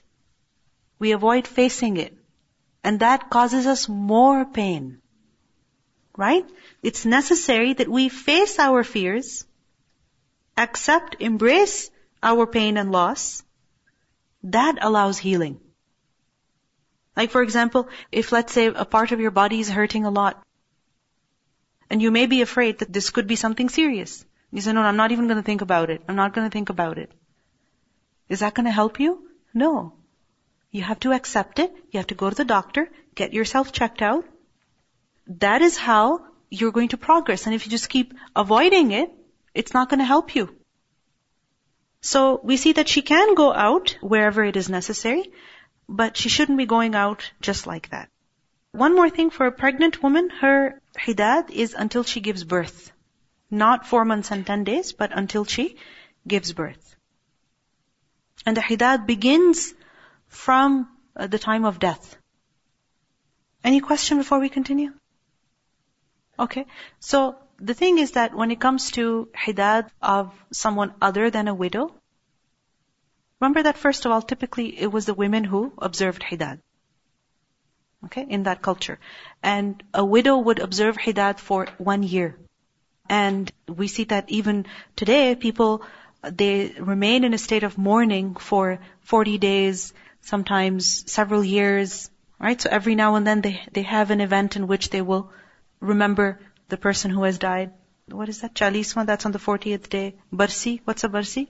We 0.98 1.12
avoid 1.12 1.46
facing 1.46 1.96
it. 1.96 2.14
And 2.84 3.00
that 3.00 3.30
causes 3.30 3.66
us 3.66 3.88
more 3.88 4.44
pain. 4.44 5.00
Right? 6.16 6.44
It's 6.82 7.04
necessary 7.04 7.72
that 7.74 7.88
we 7.88 8.08
face 8.08 8.58
our 8.58 8.82
fears, 8.82 9.44
accept, 10.56 11.16
embrace 11.20 11.90
our 12.22 12.46
pain 12.46 12.76
and 12.76 12.90
loss. 12.90 13.42
That 14.42 14.78
allows 14.80 15.18
healing. 15.18 15.60
Like 17.18 17.32
for 17.32 17.42
example, 17.42 17.88
if 18.12 18.30
let's 18.32 18.52
say 18.52 18.66
a 18.66 18.84
part 18.84 19.12
of 19.12 19.20
your 19.20 19.32
body 19.32 19.60
is 19.60 19.68
hurting 19.68 20.04
a 20.04 20.10
lot, 20.10 20.40
and 21.90 22.00
you 22.00 22.10
may 22.12 22.26
be 22.26 22.42
afraid 22.42 22.78
that 22.78 22.92
this 22.92 23.10
could 23.10 23.26
be 23.26 23.36
something 23.36 23.68
serious. 23.68 24.24
You 24.52 24.60
say, 24.60 24.72
no, 24.72 24.82
I'm 24.82 24.96
not 24.96 25.12
even 25.12 25.26
going 25.26 25.40
to 25.42 25.48
think 25.48 25.60
about 25.60 25.90
it. 25.90 26.02
I'm 26.08 26.16
not 26.16 26.32
going 26.32 26.46
to 26.48 26.52
think 26.52 26.70
about 26.70 26.98
it. 26.98 27.10
Is 28.28 28.40
that 28.40 28.54
going 28.54 28.66
to 28.66 28.76
help 28.78 29.00
you? 29.00 29.16
No. 29.52 29.94
You 30.70 30.82
have 30.82 31.00
to 31.00 31.12
accept 31.12 31.58
it. 31.58 31.74
You 31.90 31.98
have 31.98 32.06
to 32.08 32.14
go 32.14 32.30
to 32.30 32.36
the 32.36 32.44
doctor, 32.44 32.88
get 33.14 33.32
yourself 33.32 33.72
checked 33.72 34.00
out. 34.00 34.24
That 35.44 35.62
is 35.62 35.76
how 35.76 36.20
you're 36.50 36.76
going 36.78 36.90
to 36.94 37.02
progress. 37.08 37.46
And 37.46 37.54
if 37.54 37.66
you 37.66 37.70
just 37.70 37.88
keep 37.88 38.14
avoiding 38.36 38.92
it, 38.92 39.12
it's 39.54 39.74
not 39.74 39.88
going 39.90 40.06
to 40.06 40.12
help 40.14 40.34
you. 40.36 40.48
So 42.00 42.40
we 42.44 42.56
see 42.56 42.74
that 42.74 42.88
she 42.88 43.02
can 43.02 43.34
go 43.34 43.52
out 43.52 43.96
wherever 44.00 44.44
it 44.44 44.56
is 44.56 44.68
necessary, 44.68 45.32
but 45.88 46.16
she 46.16 46.28
shouldn't 46.28 46.58
be 46.58 46.66
going 46.66 46.94
out 46.94 47.30
just 47.40 47.66
like 47.66 47.88
that. 47.90 48.08
One 48.72 48.94
more 48.94 49.08
thing 49.08 49.30
for 49.30 49.46
a 49.46 49.52
pregnant 49.52 50.02
woman, 50.02 50.28
her 50.28 50.80
hidad 50.96 51.50
is 51.50 51.74
until 51.74 52.04
she 52.04 52.20
gives 52.20 52.44
birth. 52.44 52.92
Not 53.50 53.86
four 53.86 54.04
months 54.04 54.30
and 54.30 54.46
ten 54.46 54.64
days, 54.64 54.92
but 54.92 55.10
until 55.12 55.44
she 55.44 55.76
gives 56.26 56.52
birth. 56.52 56.96
And 58.44 58.56
the 58.56 58.60
hidad 58.60 59.06
begins 59.06 59.72
from 60.28 60.88
uh, 61.16 61.26
the 61.26 61.38
time 61.38 61.64
of 61.64 61.78
death. 61.78 62.16
Any 63.64 63.80
question 63.80 64.18
before 64.18 64.38
we 64.38 64.48
continue? 64.48 64.92
Okay. 66.38 66.66
So 67.00 67.36
the 67.58 67.74
thing 67.74 67.98
is 67.98 68.12
that 68.12 68.34
when 68.34 68.50
it 68.50 68.60
comes 68.60 68.90
to 68.92 69.28
hidad 69.34 69.88
of 70.00 70.32
someone 70.52 70.94
other 71.00 71.30
than 71.30 71.48
a 71.48 71.54
widow, 71.54 71.94
remember 73.40 73.62
that 73.64 73.78
first 73.78 74.04
of 74.04 74.12
all, 74.12 74.22
typically 74.22 74.78
it 74.78 74.90
was 74.92 75.06
the 75.06 75.14
women 75.14 75.44
who 75.44 75.72
observed 75.78 76.22
hidad. 76.22 76.60
Okay, 78.04 78.24
in 78.28 78.44
that 78.44 78.62
culture. 78.62 78.98
And 79.42 79.82
a 79.92 80.04
widow 80.04 80.38
would 80.38 80.60
observe 80.60 80.96
hidad 80.96 81.40
for 81.40 81.66
one 81.78 82.02
year. 82.04 82.38
And 83.08 83.50
we 83.66 83.88
see 83.88 84.04
that 84.04 84.30
even 84.30 84.66
today, 84.94 85.34
people, 85.34 85.82
they 86.22 86.74
remain 86.78 87.24
in 87.24 87.34
a 87.34 87.38
state 87.38 87.64
of 87.64 87.78
mourning 87.78 88.34
for 88.34 88.78
40 89.00 89.38
days, 89.38 89.92
sometimes 90.20 91.10
several 91.10 91.42
years, 91.42 92.10
right? 92.38 92.60
So 92.60 92.68
every 92.70 92.94
now 92.94 93.14
and 93.16 93.26
then 93.26 93.40
they, 93.40 93.60
they 93.72 93.82
have 93.82 94.10
an 94.10 94.20
event 94.20 94.56
in 94.56 94.66
which 94.66 94.90
they 94.90 95.02
will 95.02 95.32
remember 95.80 96.38
the 96.68 96.76
person 96.76 97.10
who 97.10 97.22
has 97.24 97.38
died. 97.38 97.72
What 98.10 98.28
is 98.28 98.40
that? 98.42 98.54
Chalisma, 98.54 99.06
that's 99.06 99.26
on 99.26 99.32
the 99.32 99.38
40th 99.38 99.88
day. 99.88 100.16
Barsi, 100.32 100.80
what's 100.84 101.04
a 101.04 101.08
Barsi? 101.08 101.48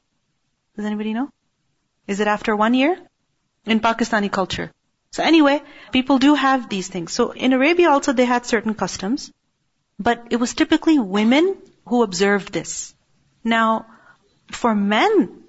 Does 0.76 0.85
anybody 0.85 1.12
know? 1.12 1.30
Is 2.08 2.20
it 2.20 2.26
after 2.26 2.56
one 2.56 2.74
year? 2.74 2.98
In 3.64 3.80
Pakistani 3.80 4.32
culture. 4.32 4.72
So 5.12 5.22
anyway, 5.22 5.62
people 5.92 6.18
do 6.18 6.34
have 6.34 6.68
these 6.68 6.88
things. 6.88 7.12
So 7.12 7.30
in 7.30 7.52
Arabia 7.52 7.90
also 7.90 8.12
they 8.12 8.24
had 8.24 8.46
certain 8.46 8.74
customs, 8.74 9.30
but 9.98 10.26
it 10.30 10.36
was 10.36 10.54
typically 10.54 10.98
women 10.98 11.56
who 11.86 12.02
observed 12.02 12.52
this. 12.52 12.94
Now, 13.44 13.86
for 14.50 14.74
men, 14.74 15.44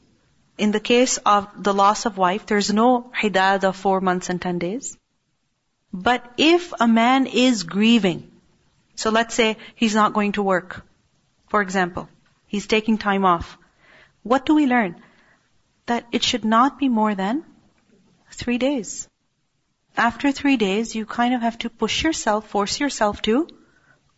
in 0.57 0.71
the 0.71 0.79
case 0.79 1.17
of 1.17 1.47
the 1.63 1.73
loss 1.73 2.05
of 2.05 2.17
wife, 2.17 2.45
there's 2.45 2.71
no 2.73 3.11
hidad 3.21 3.63
of 3.63 3.75
four 3.75 4.01
months 4.01 4.29
and 4.29 4.41
ten 4.41 4.59
days. 4.59 4.97
But 5.93 6.25
if 6.37 6.73
a 6.79 6.87
man 6.87 7.25
is 7.25 7.63
grieving, 7.63 8.31
so 8.95 9.09
let's 9.09 9.33
say 9.33 9.57
he's 9.75 9.95
not 9.95 10.13
going 10.13 10.33
to 10.33 10.43
work, 10.43 10.85
for 11.47 11.61
example, 11.61 12.09
he's 12.47 12.67
taking 12.67 12.97
time 12.97 13.25
off, 13.25 13.57
what 14.23 14.45
do 14.45 14.55
we 14.55 14.67
learn? 14.67 14.97
That 15.89 16.05
it 16.11 16.23
should 16.23 16.45
not 16.45 16.77
be 16.79 16.87
more 16.87 17.15
than 17.15 17.43
three 18.31 18.59
days. 18.59 19.07
After 19.97 20.31
three 20.31 20.57
days, 20.57 20.93
you 20.95 21.05
kind 21.05 21.33
of 21.33 21.41
have 21.41 21.57
to 21.59 21.69
push 21.69 22.03
yourself, 22.03 22.47
force 22.49 22.79
yourself 22.79 23.23
to 23.23 23.47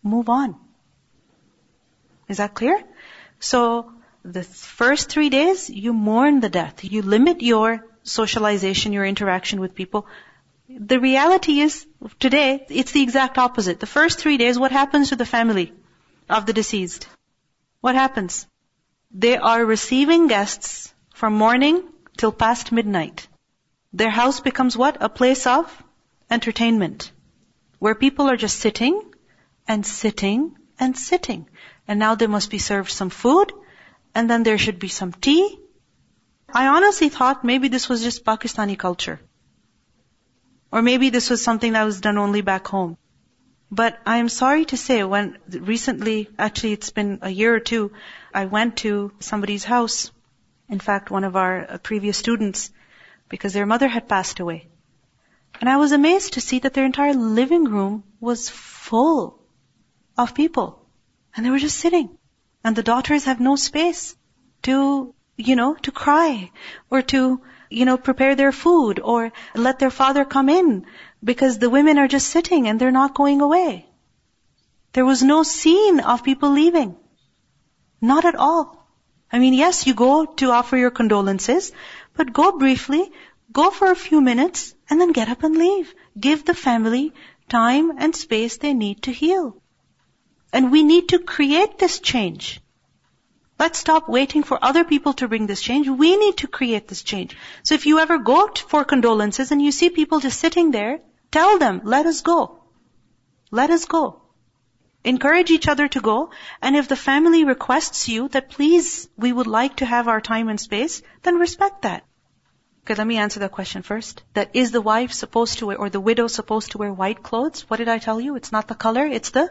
move 0.03 0.27
on. 0.29 0.55
Is 2.27 2.37
that 2.37 2.53
clear? 2.53 2.83
So, 3.39 3.93
the 4.23 4.43
first 4.43 5.09
three 5.09 5.29
days, 5.29 5.69
you 5.69 5.93
mourn 5.93 6.41
the 6.41 6.49
death. 6.49 6.83
You 6.83 7.01
limit 7.01 7.41
your 7.41 7.85
socialization, 8.03 8.93
your 8.93 9.05
interaction 9.05 9.61
with 9.61 9.73
people. 9.73 10.07
The 10.69 10.99
reality 10.99 11.59
is, 11.61 11.85
today, 12.19 12.65
it's 12.69 12.91
the 12.91 13.01
exact 13.01 13.37
opposite. 13.37 13.79
The 13.79 13.93
first 13.97 14.19
three 14.19 14.37
days, 14.37 14.59
what 14.59 14.71
happens 14.71 15.09
to 15.09 15.15
the 15.15 15.25
family 15.25 15.73
of 16.29 16.45
the 16.45 16.53
deceased? 16.61 17.07
What 17.79 17.95
happens? 17.95 18.45
They 19.09 19.37
are 19.37 19.65
receiving 19.65 20.27
guests 20.27 20.90
from 21.21 21.35
morning 21.35 21.83
till 22.17 22.31
past 22.31 22.71
midnight. 22.71 23.27
Their 23.93 24.09
house 24.09 24.39
becomes 24.39 24.75
what? 24.75 24.97
A 25.01 25.07
place 25.07 25.45
of 25.45 25.71
entertainment. 26.31 27.11
Where 27.77 27.93
people 27.93 28.27
are 28.27 28.37
just 28.43 28.57
sitting 28.59 28.95
and 29.67 29.85
sitting 29.85 30.55
and 30.79 30.97
sitting. 30.97 31.43
And 31.87 31.99
now 31.99 32.15
they 32.15 32.25
must 32.25 32.49
be 32.49 32.57
served 32.57 32.89
some 32.89 33.11
food, 33.11 33.53
and 34.15 34.27
then 34.31 34.41
there 34.41 34.57
should 34.57 34.79
be 34.79 34.87
some 34.87 35.11
tea. 35.13 35.59
I 36.51 36.65
honestly 36.69 37.09
thought 37.09 37.43
maybe 37.43 37.67
this 37.67 37.87
was 37.87 38.01
just 38.01 38.25
Pakistani 38.25 38.75
culture. 38.75 39.19
Or 40.71 40.81
maybe 40.81 41.11
this 41.11 41.29
was 41.29 41.43
something 41.43 41.73
that 41.73 41.83
was 41.83 42.01
done 42.01 42.17
only 42.17 42.41
back 42.41 42.67
home. 42.67 42.97
But 43.69 43.99
I 44.07 44.17
am 44.17 44.31
sorry 44.37 44.65
to 44.71 44.81
say 44.85 45.03
when 45.03 45.37
recently, 45.51 46.17
actually 46.39 46.73
it's 46.79 46.89
been 46.89 47.19
a 47.21 47.29
year 47.29 47.53
or 47.53 47.59
two, 47.59 47.91
I 48.33 48.45
went 48.45 48.77
to 48.77 49.11
somebody's 49.19 49.63
house. 49.63 50.11
In 50.71 50.79
fact, 50.79 51.11
one 51.11 51.25
of 51.25 51.35
our 51.35 51.69
uh, 51.69 51.77
previous 51.77 52.17
students, 52.17 52.71
because 53.27 53.53
their 53.53 53.65
mother 53.65 53.89
had 53.89 54.07
passed 54.07 54.39
away. 54.39 54.69
And 55.59 55.69
I 55.69 55.75
was 55.77 55.91
amazed 55.91 56.33
to 56.33 56.41
see 56.41 56.59
that 56.59 56.73
their 56.73 56.85
entire 56.85 57.13
living 57.13 57.65
room 57.65 58.03
was 58.21 58.49
full 58.49 59.43
of 60.17 60.33
people. 60.33 60.85
And 61.35 61.45
they 61.45 61.49
were 61.49 61.59
just 61.59 61.77
sitting. 61.77 62.17
And 62.63 62.75
the 62.75 62.83
daughters 62.83 63.25
have 63.25 63.41
no 63.41 63.57
space 63.57 64.15
to, 64.63 65.13
you 65.35 65.55
know, 65.57 65.75
to 65.75 65.91
cry 65.91 66.51
or 66.89 67.01
to, 67.13 67.41
you 67.69 67.85
know, 67.85 67.97
prepare 67.97 68.35
their 68.35 68.53
food 68.53 69.01
or 69.03 69.33
let 69.53 69.79
their 69.79 69.89
father 69.89 70.23
come 70.23 70.47
in 70.47 70.85
because 71.21 71.59
the 71.59 71.69
women 71.69 71.97
are 71.97 72.07
just 72.07 72.29
sitting 72.29 72.67
and 72.67 72.79
they're 72.79 72.91
not 72.91 73.13
going 73.13 73.41
away. 73.41 73.85
There 74.93 75.05
was 75.05 75.21
no 75.21 75.43
scene 75.43 75.99
of 75.99 76.23
people 76.23 76.51
leaving. 76.51 76.95
Not 77.99 78.23
at 78.23 78.35
all. 78.35 78.80
I 79.31 79.39
mean, 79.39 79.53
yes, 79.53 79.87
you 79.87 79.93
go 79.93 80.25
to 80.25 80.51
offer 80.51 80.77
your 80.77 80.91
condolences, 80.91 81.71
but 82.15 82.33
go 82.33 82.57
briefly, 82.57 83.11
go 83.51 83.71
for 83.71 83.89
a 83.89 83.95
few 83.95 84.21
minutes, 84.21 84.75
and 84.89 84.99
then 84.99 85.13
get 85.13 85.29
up 85.29 85.43
and 85.43 85.57
leave. 85.57 85.93
Give 86.19 86.43
the 86.43 86.53
family 86.53 87.13
time 87.47 87.91
and 87.97 88.15
space 88.15 88.57
they 88.57 88.73
need 88.73 89.03
to 89.03 89.11
heal. 89.11 89.61
And 90.51 90.71
we 90.71 90.83
need 90.83 91.09
to 91.09 91.19
create 91.19 91.77
this 91.77 91.99
change. 91.99 92.61
Let's 93.57 93.79
stop 93.79 94.09
waiting 94.09 94.43
for 94.43 94.57
other 94.61 94.83
people 94.83 95.13
to 95.13 95.27
bring 95.27 95.45
this 95.47 95.61
change. 95.61 95.87
We 95.87 96.17
need 96.17 96.37
to 96.37 96.47
create 96.47 96.87
this 96.87 97.03
change. 97.03 97.37
So 97.63 97.75
if 97.75 97.85
you 97.85 97.99
ever 97.99 98.17
go 98.17 98.49
for 98.67 98.83
condolences 98.83 99.51
and 99.51 99.61
you 99.61 99.71
see 99.71 99.89
people 99.89 100.19
just 100.19 100.39
sitting 100.39 100.71
there, 100.71 100.99
tell 101.31 101.59
them, 101.59 101.81
let 101.83 102.05
us 102.05 102.21
go. 102.21 102.63
Let 103.51 103.69
us 103.69 103.85
go. 103.85 104.20
Encourage 105.03 105.49
each 105.49 105.67
other 105.67 105.87
to 105.87 105.99
go. 105.99 106.31
And 106.61 106.75
if 106.75 106.87
the 106.87 106.95
family 106.95 107.43
requests 107.43 108.07
you 108.07 108.27
that 108.29 108.49
please, 108.49 109.09
we 109.17 109.33
would 109.33 109.47
like 109.47 109.77
to 109.77 109.85
have 109.85 110.07
our 110.07 110.21
time 110.21 110.47
and 110.49 110.59
space, 110.59 111.01
then 111.23 111.39
respect 111.39 111.81
that. 111.83 112.03
Okay, 112.83 112.95
let 112.95 113.07
me 113.07 113.17
answer 113.17 113.39
that 113.41 113.51
question 113.51 113.83
first. 113.83 114.23
That 114.33 114.51
is 114.53 114.71
the 114.71 114.81
wife 114.81 115.11
supposed 115.11 115.59
to 115.59 115.67
wear, 115.67 115.77
or 115.77 115.89
the 115.89 115.99
widow 115.99 116.27
supposed 116.27 116.71
to 116.71 116.77
wear 116.77 116.93
white 116.93 117.21
clothes? 117.21 117.61
What 117.69 117.77
did 117.77 117.87
I 117.87 117.99
tell 117.99 118.19
you? 118.19 118.35
It's 118.35 118.51
not 118.51 118.67
the 118.67 118.75
color, 118.75 119.05
it's 119.05 119.29
the 119.29 119.49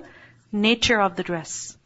nature 0.52 1.00
of 1.00 1.14
the 1.16 1.22
dress. 1.22 1.76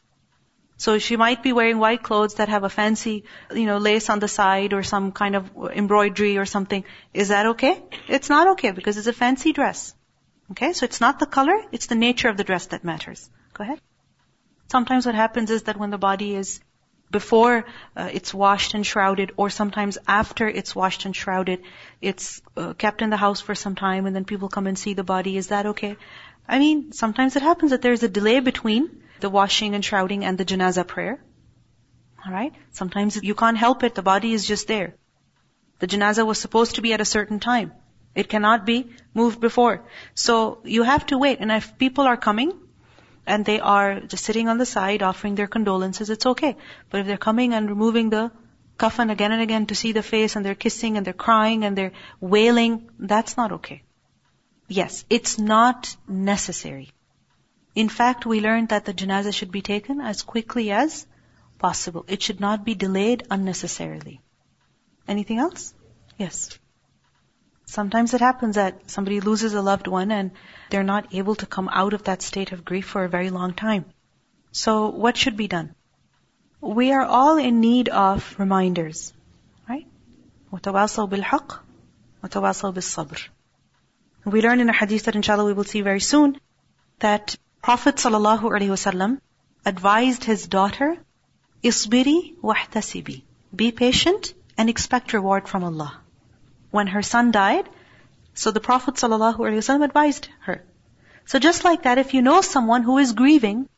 So 0.76 0.98
she 0.98 1.16
might 1.16 1.42
be 1.42 1.52
wearing 1.52 1.78
white 1.78 2.02
clothes 2.02 2.34
that 2.34 2.48
have 2.48 2.64
a 2.64 2.68
fancy, 2.68 3.24
you 3.54 3.66
know, 3.66 3.78
lace 3.78 4.10
on 4.10 4.18
the 4.18 4.28
side 4.28 4.72
or 4.72 4.82
some 4.82 5.12
kind 5.12 5.36
of 5.36 5.50
embroidery 5.72 6.36
or 6.36 6.46
something. 6.46 6.84
Is 7.12 7.28
that 7.28 7.46
okay? 7.46 7.82
It's 8.08 8.28
not 8.28 8.48
okay 8.52 8.72
because 8.72 8.96
it's 8.96 9.06
a 9.06 9.12
fancy 9.12 9.52
dress. 9.52 9.94
Okay, 10.50 10.72
so 10.72 10.84
it's 10.84 11.00
not 11.00 11.18
the 11.18 11.26
color, 11.26 11.56
it's 11.72 11.86
the 11.86 11.94
nature 11.94 12.28
of 12.28 12.36
the 12.36 12.44
dress 12.44 12.66
that 12.66 12.84
matters. 12.84 13.30
Go 13.54 13.64
ahead. 13.64 13.80
Sometimes 14.70 15.06
what 15.06 15.14
happens 15.14 15.50
is 15.50 15.64
that 15.64 15.76
when 15.76 15.90
the 15.90 15.98
body 15.98 16.34
is 16.34 16.60
before 17.10 17.64
uh, 17.96 18.10
it's 18.12 18.34
washed 18.34 18.74
and 18.74 18.84
shrouded, 18.84 19.32
or 19.36 19.48
sometimes 19.48 19.98
after 20.08 20.48
it's 20.48 20.74
washed 20.74 21.04
and 21.04 21.14
shrouded, 21.14 21.62
it's 22.00 22.42
uh, 22.56 22.72
kept 22.74 23.02
in 23.02 23.10
the 23.10 23.16
house 23.16 23.40
for 23.40 23.54
some 23.54 23.76
time, 23.76 24.06
and 24.06 24.16
then 24.16 24.24
people 24.24 24.48
come 24.48 24.66
and 24.66 24.78
see 24.78 24.94
the 24.94 25.04
body. 25.04 25.36
Is 25.36 25.48
that 25.48 25.66
okay? 25.66 25.96
I 26.48 26.58
mean, 26.58 26.92
sometimes 26.92 27.36
it 27.36 27.42
happens 27.42 27.70
that 27.70 27.82
there's 27.82 28.02
a 28.02 28.08
delay 28.08 28.40
between 28.40 28.90
the 29.20 29.30
washing 29.30 29.74
and 29.74 29.84
shrouding 29.84 30.24
and 30.24 30.36
the 30.36 30.44
janazah 30.44 30.86
prayer. 30.86 31.22
Alright? 32.26 32.54
Sometimes 32.72 33.22
you 33.22 33.34
can't 33.34 33.56
help 33.56 33.84
it, 33.84 33.94
the 33.94 34.02
body 34.02 34.32
is 34.32 34.46
just 34.46 34.66
there. 34.66 34.94
The 35.78 35.86
janazah 35.86 36.26
was 36.26 36.38
supposed 36.38 36.76
to 36.76 36.82
be 36.82 36.92
at 36.94 37.00
a 37.00 37.04
certain 37.04 37.40
time. 37.40 37.72
It 38.14 38.28
cannot 38.28 38.64
be 38.66 38.90
moved 39.12 39.40
before. 39.40 39.84
So 40.14 40.60
you 40.64 40.82
have 40.82 41.06
to 41.06 41.18
wait. 41.18 41.40
And 41.40 41.52
if 41.52 41.76
people 41.78 42.04
are 42.04 42.16
coming 42.16 42.52
and 43.26 43.44
they 43.44 43.60
are 43.60 44.00
just 44.00 44.24
sitting 44.24 44.48
on 44.48 44.58
the 44.58 44.66
side 44.66 45.02
offering 45.02 45.34
their 45.34 45.46
condolences, 45.46 46.10
it's 46.10 46.26
okay. 46.26 46.56
But 46.90 47.00
if 47.00 47.06
they're 47.06 47.16
coming 47.16 47.54
and 47.54 47.68
removing 47.68 48.10
the 48.10 48.30
coffin 48.76 49.10
again 49.10 49.32
and 49.32 49.42
again 49.42 49.66
to 49.66 49.74
see 49.74 49.92
the 49.92 50.02
face 50.02 50.36
and 50.36 50.44
they're 50.44 50.54
kissing 50.54 50.96
and 50.96 51.06
they're 51.06 51.12
crying 51.12 51.64
and 51.64 51.76
they're 51.76 51.92
wailing, 52.20 52.90
that's 52.98 53.36
not 53.36 53.52
okay. 53.52 53.82
Yes, 54.68 55.04
it's 55.10 55.38
not 55.38 55.96
necessary. 56.08 56.90
In 57.74 57.88
fact, 57.88 58.24
we 58.24 58.40
learned 58.40 58.68
that 58.68 58.84
the 58.84 58.94
janazah 58.94 59.34
should 59.34 59.50
be 59.50 59.62
taken 59.62 60.00
as 60.00 60.22
quickly 60.22 60.70
as 60.70 61.06
possible. 61.58 62.04
It 62.08 62.22
should 62.22 62.40
not 62.40 62.64
be 62.64 62.74
delayed 62.74 63.26
unnecessarily. 63.30 64.20
Anything 65.06 65.38
else? 65.38 65.74
Yes. 66.18 66.58
Sometimes 67.65 68.13
it 68.13 68.21
happens 68.21 68.55
that 68.55 68.89
somebody 68.89 69.19
loses 69.19 69.53
a 69.53 69.61
loved 69.61 69.87
one 69.87 70.11
and 70.11 70.31
they're 70.69 70.83
not 70.83 71.13
able 71.13 71.35
to 71.35 71.45
come 71.45 71.69
out 71.71 71.93
of 71.93 72.03
that 72.05 72.21
state 72.21 72.51
of 72.51 72.65
grief 72.65 72.85
for 72.85 73.03
a 73.03 73.09
very 73.09 73.29
long 73.29 73.53
time. 73.53 73.85
So 74.51 74.89
what 74.89 75.17
should 75.17 75.37
be 75.37 75.47
done? 75.47 75.75
We 76.61 76.91
are 76.91 77.05
all 77.05 77.37
in 77.37 77.61
need 77.61 77.89
of 77.89 78.35
reminders. 78.39 79.13
وتواصوا 80.51 81.09
بالحق 81.09 81.63
وتواصوا 82.23 82.73
بالصبر. 82.73 83.19
We 84.25 84.41
learn 84.41 84.59
in 84.59 84.69
a 84.69 84.73
hadith 84.73 85.03
that 85.05 85.15
inshallah 85.15 85.45
we 85.45 85.53
will 85.53 85.63
see 85.63 85.81
very 85.81 85.99
soon 85.99 86.39
that 86.99 87.35
Prophet 87.61 87.95
sallallahu 87.95 88.41
alaihi 88.41 88.73
wasallam 88.75 89.19
advised 89.65 90.23
his 90.23 90.47
daughter, 90.47 90.97
"Isbiri 91.63 92.35
wahtasibi." 92.41 93.21
Be 93.55 93.71
patient 93.71 94.33
and 94.57 94.69
expect 94.69 95.13
reward 95.13 95.47
from 95.47 95.63
Allah. 95.63 96.01
When 96.74 96.88
her 96.88 97.02
son 97.02 97.30
died, 97.30 97.68
so 98.34 98.50
the 98.50 98.58
Prophet 98.58 98.94
ﷺ 98.96 99.84
advised 99.84 100.28
her. 100.40 100.64
So 101.24 101.38
just 101.38 101.62
like 101.62 101.84
that, 101.84 101.98
if 101.98 102.14
you 102.14 102.20
know 102.20 102.40
someone 102.40 102.82
who 102.82 102.98
is 102.98 103.12
grieving, 103.12 103.68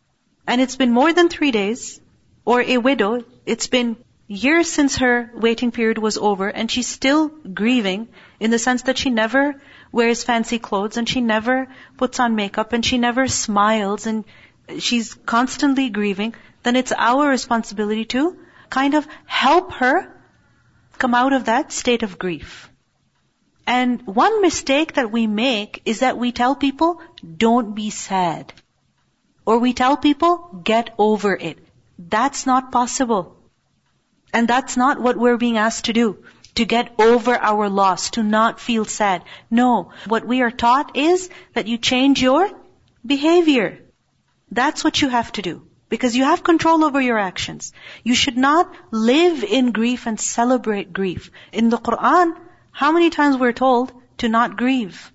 and 0.46 0.62
it's 0.62 0.76
been 0.76 0.92
more 0.92 1.12
than 1.12 1.28
three 1.28 1.50
days, 1.50 2.00
or 2.46 2.62
a 2.62 2.78
widow, 2.78 3.22
it's 3.44 3.66
been 3.66 3.98
years 4.26 4.70
since 4.72 4.96
her 4.96 5.30
waiting 5.34 5.72
period 5.72 5.98
was 5.98 6.16
over, 6.16 6.48
and 6.48 6.70
she's 6.70 6.86
still 6.86 7.28
grieving 7.28 8.08
in 8.40 8.50
the 8.50 8.58
sense 8.58 8.84
that 8.84 8.96
she 8.96 9.10
never 9.10 9.60
wears 9.92 10.24
fancy 10.24 10.58
clothes, 10.58 10.96
and 10.96 11.06
she 11.06 11.20
never 11.20 11.68
puts 11.98 12.18
on 12.18 12.34
makeup, 12.34 12.72
and 12.72 12.82
she 12.82 12.96
never 12.96 13.28
smiles, 13.28 14.06
and 14.06 14.24
she's 14.78 15.12
constantly 15.12 15.90
grieving, 15.90 16.34
then 16.62 16.76
it's 16.76 16.94
our 16.96 17.28
responsibility 17.28 18.06
to 18.06 18.38
kind 18.70 18.94
of 18.94 19.06
help 19.26 19.72
her 19.72 20.10
come 20.96 21.14
out 21.14 21.34
of 21.34 21.44
that 21.44 21.72
state 21.72 22.02
of 22.02 22.18
grief. 22.18 22.70
And 23.66 24.06
one 24.06 24.42
mistake 24.42 24.94
that 24.94 25.10
we 25.10 25.26
make 25.26 25.82
is 25.84 26.00
that 26.00 26.18
we 26.18 26.30
tell 26.30 26.54
people, 26.54 27.00
don't 27.36 27.74
be 27.74 27.90
sad. 27.90 28.52
Or 29.44 29.58
we 29.58 29.72
tell 29.72 29.96
people, 29.96 30.60
get 30.62 30.94
over 30.98 31.34
it. 31.34 31.58
That's 31.98 32.46
not 32.46 32.70
possible. 32.70 33.36
And 34.32 34.46
that's 34.46 34.76
not 34.76 35.00
what 35.00 35.16
we're 35.16 35.36
being 35.36 35.56
asked 35.56 35.86
to 35.86 35.92
do. 35.92 36.24
To 36.56 36.64
get 36.64 36.94
over 36.98 37.34
our 37.34 37.68
loss, 37.68 38.10
to 38.10 38.22
not 38.22 38.60
feel 38.60 38.84
sad. 38.84 39.24
No. 39.50 39.92
What 40.06 40.26
we 40.26 40.42
are 40.42 40.50
taught 40.50 40.96
is 40.96 41.28
that 41.54 41.66
you 41.66 41.76
change 41.76 42.22
your 42.22 42.48
behavior. 43.04 43.78
That's 44.50 44.84
what 44.84 45.02
you 45.02 45.08
have 45.08 45.32
to 45.32 45.42
do. 45.42 45.66
Because 45.88 46.16
you 46.16 46.24
have 46.24 46.42
control 46.42 46.84
over 46.84 47.00
your 47.00 47.18
actions. 47.18 47.72
You 48.02 48.14
should 48.14 48.36
not 48.36 48.72
live 48.90 49.44
in 49.44 49.72
grief 49.72 50.06
and 50.06 50.18
celebrate 50.18 50.92
grief. 50.92 51.30
In 51.52 51.68
the 51.68 51.78
Quran, 51.78 52.36
how 52.76 52.92
many 52.92 53.08
times 53.08 53.38
we're 53.38 53.54
told 53.58 53.90
to 54.18 54.28
not 54.28 54.58
grieve? 54.58 55.10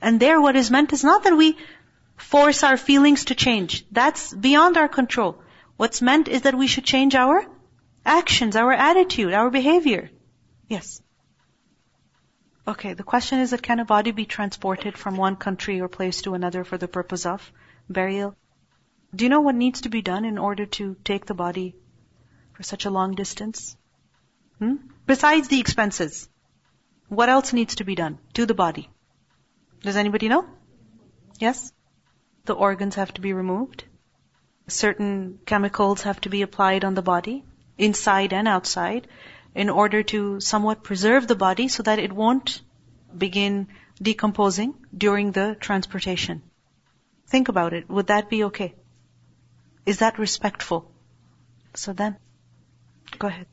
And 0.00 0.20
there 0.20 0.40
what 0.40 0.54
is 0.54 0.70
meant 0.70 0.92
is 0.92 1.02
not 1.02 1.24
that 1.24 1.36
we 1.36 1.56
force 2.16 2.62
our 2.62 2.76
feelings 2.76 3.24
to 3.24 3.34
change. 3.34 3.84
That's 3.90 4.32
beyond 4.32 4.76
our 4.76 4.86
control. 4.86 5.42
What's 5.76 6.00
meant 6.00 6.28
is 6.28 6.42
that 6.42 6.54
we 6.54 6.68
should 6.68 6.84
change 6.84 7.16
our 7.16 7.44
actions, 8.06 8.54
our 8.54 8.72
attitude, 8.72 9.32
our 9.32 9.50
behavior. 9.50 10.08
Yes. 10.68 11.02
Okay, 12.74 12.94
the 12.94 13.08
question 13.14 13.40
is 13.40 13.50
that 13.50 13.66
can 13.70 13.80
a 13.80 13.84
body 13.84 14.12
be 14.12 14.24
transported 14.36 14.96
from 14.96 15.16
one 15.16 15.34
country 15.34 15.80
or 15.80 15.88
place 15.88 16.22
to 16.22 16.34
another 16.34 16.62
for 16.62 16.78
the 16.78 16.86
purpose 16.86 17.26
of 17.26 17.52
burial? 17.88 18.36
Do 19.12 19.24
you 19.24 19.30
know 19.30 19.40
what 19.40 19.56
needs 19.56 19.80
to 19.80 19.88
be 19.98 20.08
done 20.14 20.24
in 20.24 20.38
order 20.38 20.66
to 20.78 20.94
take 21.02 21.26
the 21.26 21.40
body 21.44 21.74
for 22.52 22.62
such 22.62 22.84
a 22.84 22.96
long 23.02 23.16
distance? 23.16 23.76
Hmm? 24.60 24.74
Besides 25.06 25.48
the 25.48 25.58
expenses. 25.58 26.28
What 27.08 27.28
else 27.28 27.52
needs 27.52 27.76
to 27.76 27.84
be 27.84 27.94
done 27.94 28.18
to 28.34 28.44
the 28.44 28.54
body? 28.54 28.90
Does 29.82 29.96
anybody 29.96 30.28
know? 30.28 30.46
Yes? 31.38 31.72
The 32.44 32.54
organs 32.54 32.96
have 32.96 33.12
to 33.14 33.20
be 33.20 33.32
removed. 33.32 33.84
Certain 34.66 35.38
chemicals 35.46 36.02
have 36.02 36.20
to 36.22 36.28
be 36.28 36.42
applied 36.42 36.84
on 36.84 36.94
the 36.94 37.02
body, 37.02 37.44
inside 37.78 38.32
and 38.32 38.46
outside, 38.46 39.08
in 39.54 39.70
order 39.70 40.02
to 40.02 40.40
somewhat 40.40 40.82
preserve 40.82 41.26
the 41.26 41.34
body 41.34 41.68
so 41.68 41.82
that 41.82 41.98
it 41.98 42.12
won't 42.12 42.60
begin 43.16 43.68
decomposing 44.00 44.74
during 44.96 45.32
the 45.32 45.56
transportation. 45.58 46.42
Think 47.26 47.48
about 47.48 47.72
it. 47.72 47.88
Would 47.88 48.08
that 48.08 48.28
be 48.28 48.44
okay? 48.44 48.74
Is 49.86 49.98
that 49.98 50.18
respectful? 50.18 50.90
So 51.74 51.92
then, 51.92 52.18
go 53.18 53.28
ahead. 53.28 53.46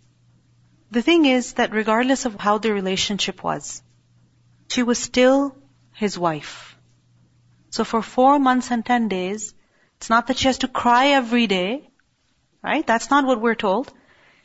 The 0.91 1.02
thing 1.02 1.26
is 1.26 1.54
that 1.54 1.74
regardless 1.74 2.26
of 2.26 2.36
how 2.36 2.58
the 2.58 2.74
relationship 2.74 3.43
was, 3.43 3.82
she 4.69 4.84
was 4.84 5.00
still 5.00 5.56
his 5.93 6.17
wife. 6.17 6.78
So 7.69 7.84
for 7.84 8.02
four 8.02 8.39
months 8.39 8.71
and 8.71 8.86
ten 8.86 9.08
days, 9.08 9.54
it's 9.98 10.10
not 10.10 10.28
that 10.28 10.38
she 10.38 10.48
has 10.48 10.60
to 10.60 10.67
cry 10.67 11.08
every 11.08 11.48
day, 11.48 11.89
right? 12.63 12.86
That's 12.86 13.10
not 13.10 13.26
what 13.26 13.41
we're 13.41 13.56
told. 13.56 13.91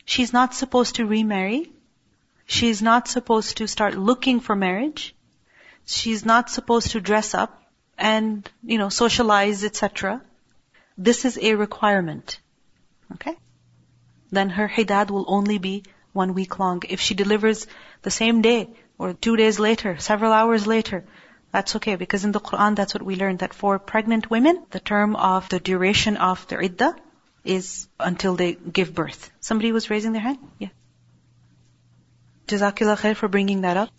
She's 0.05 0.33
not 0.33 0.53
supposed 0.53 0.95
to 0.95 1.05
remarry. 1.05 1.71
She's 2.45 2.81
not 2.81 3.07
supposed 3.07 3.57
to 3.57 3.67
start 3.67 3.95
looking 3.95 4.39
for 4.39 4.55
marriage. 4.55 5.15
She's 5.85 6.25
not 6.25 6.49
supposed 6.49 6.91
to 6.91 7.01
dress 7.01 7.33
up 7.33 7.63
and, 7.97 8.49
you 8.63 8.77
know, 8.77 8.89
socialize, 8.89 9.63
etc. 9.63 10.21
This 10.97 11.23
is 11.25 11.37
a 11.41 11.55
requirement. 11.55 12.39
Okay? 13.13 13.37
Then 14.31 14.49
her 14.49 14.67
hidad 14.67 15.11
will 15.11 15.25
only 15.27 15.57
be 15.57 15.83
one 16.13 16.33
week 16.33 16.59
long. 16.59 16.81
If 16.89 16.99
she 16.99 17.13
delivers 17.13 17.67
the 18.01 18.11
same 18.11 18.41
day 18.41 18.69
or 18.97 19.13
two 19.13 19.37
days 19.37 19.59
later, 19.59 19.97
several 19.97 20.31
hours 20.31 20.67
later, 20.67 21.05
that's 21.51 21.75
okay 21.77 21.95
because 21.95 22.23
in 22.23 22.31
the 22.31 22.39
Quran 22.39 22.75
that's 22.75 22.93
what 22.93 23.03
we 23.03 23.15
learned 23.15 23.39
that 23.39 23.53
for 23.53 23.77
pregnant 23.79 24.29
women, 24.29 24.63
the 24.71 24.79
term 24.79 25.15
of 25.15 25.49
the 25.49 25.59
duration 25.59 26.17
of 26.17 26.47
the 26.47 26.63
iddah 26.63 26.95
is 27.43 27.87
until 27.99 28.35
they 28.35 28.53
give 28.53 28.93
birth. 28.93 29.29
Somebody 29.39 29.71
was 29.71 29.89
raising 29.89 30.13
their 30.13 30.21
hand? 30.21 30.39
Yeah. 30.59 30.69
Jazakillah 32.47 32.97
khair 32.97 33.15
for 33.15 33.27
bringing 33.27 33.61
that 33.61 33.77
up. 33.77 33.89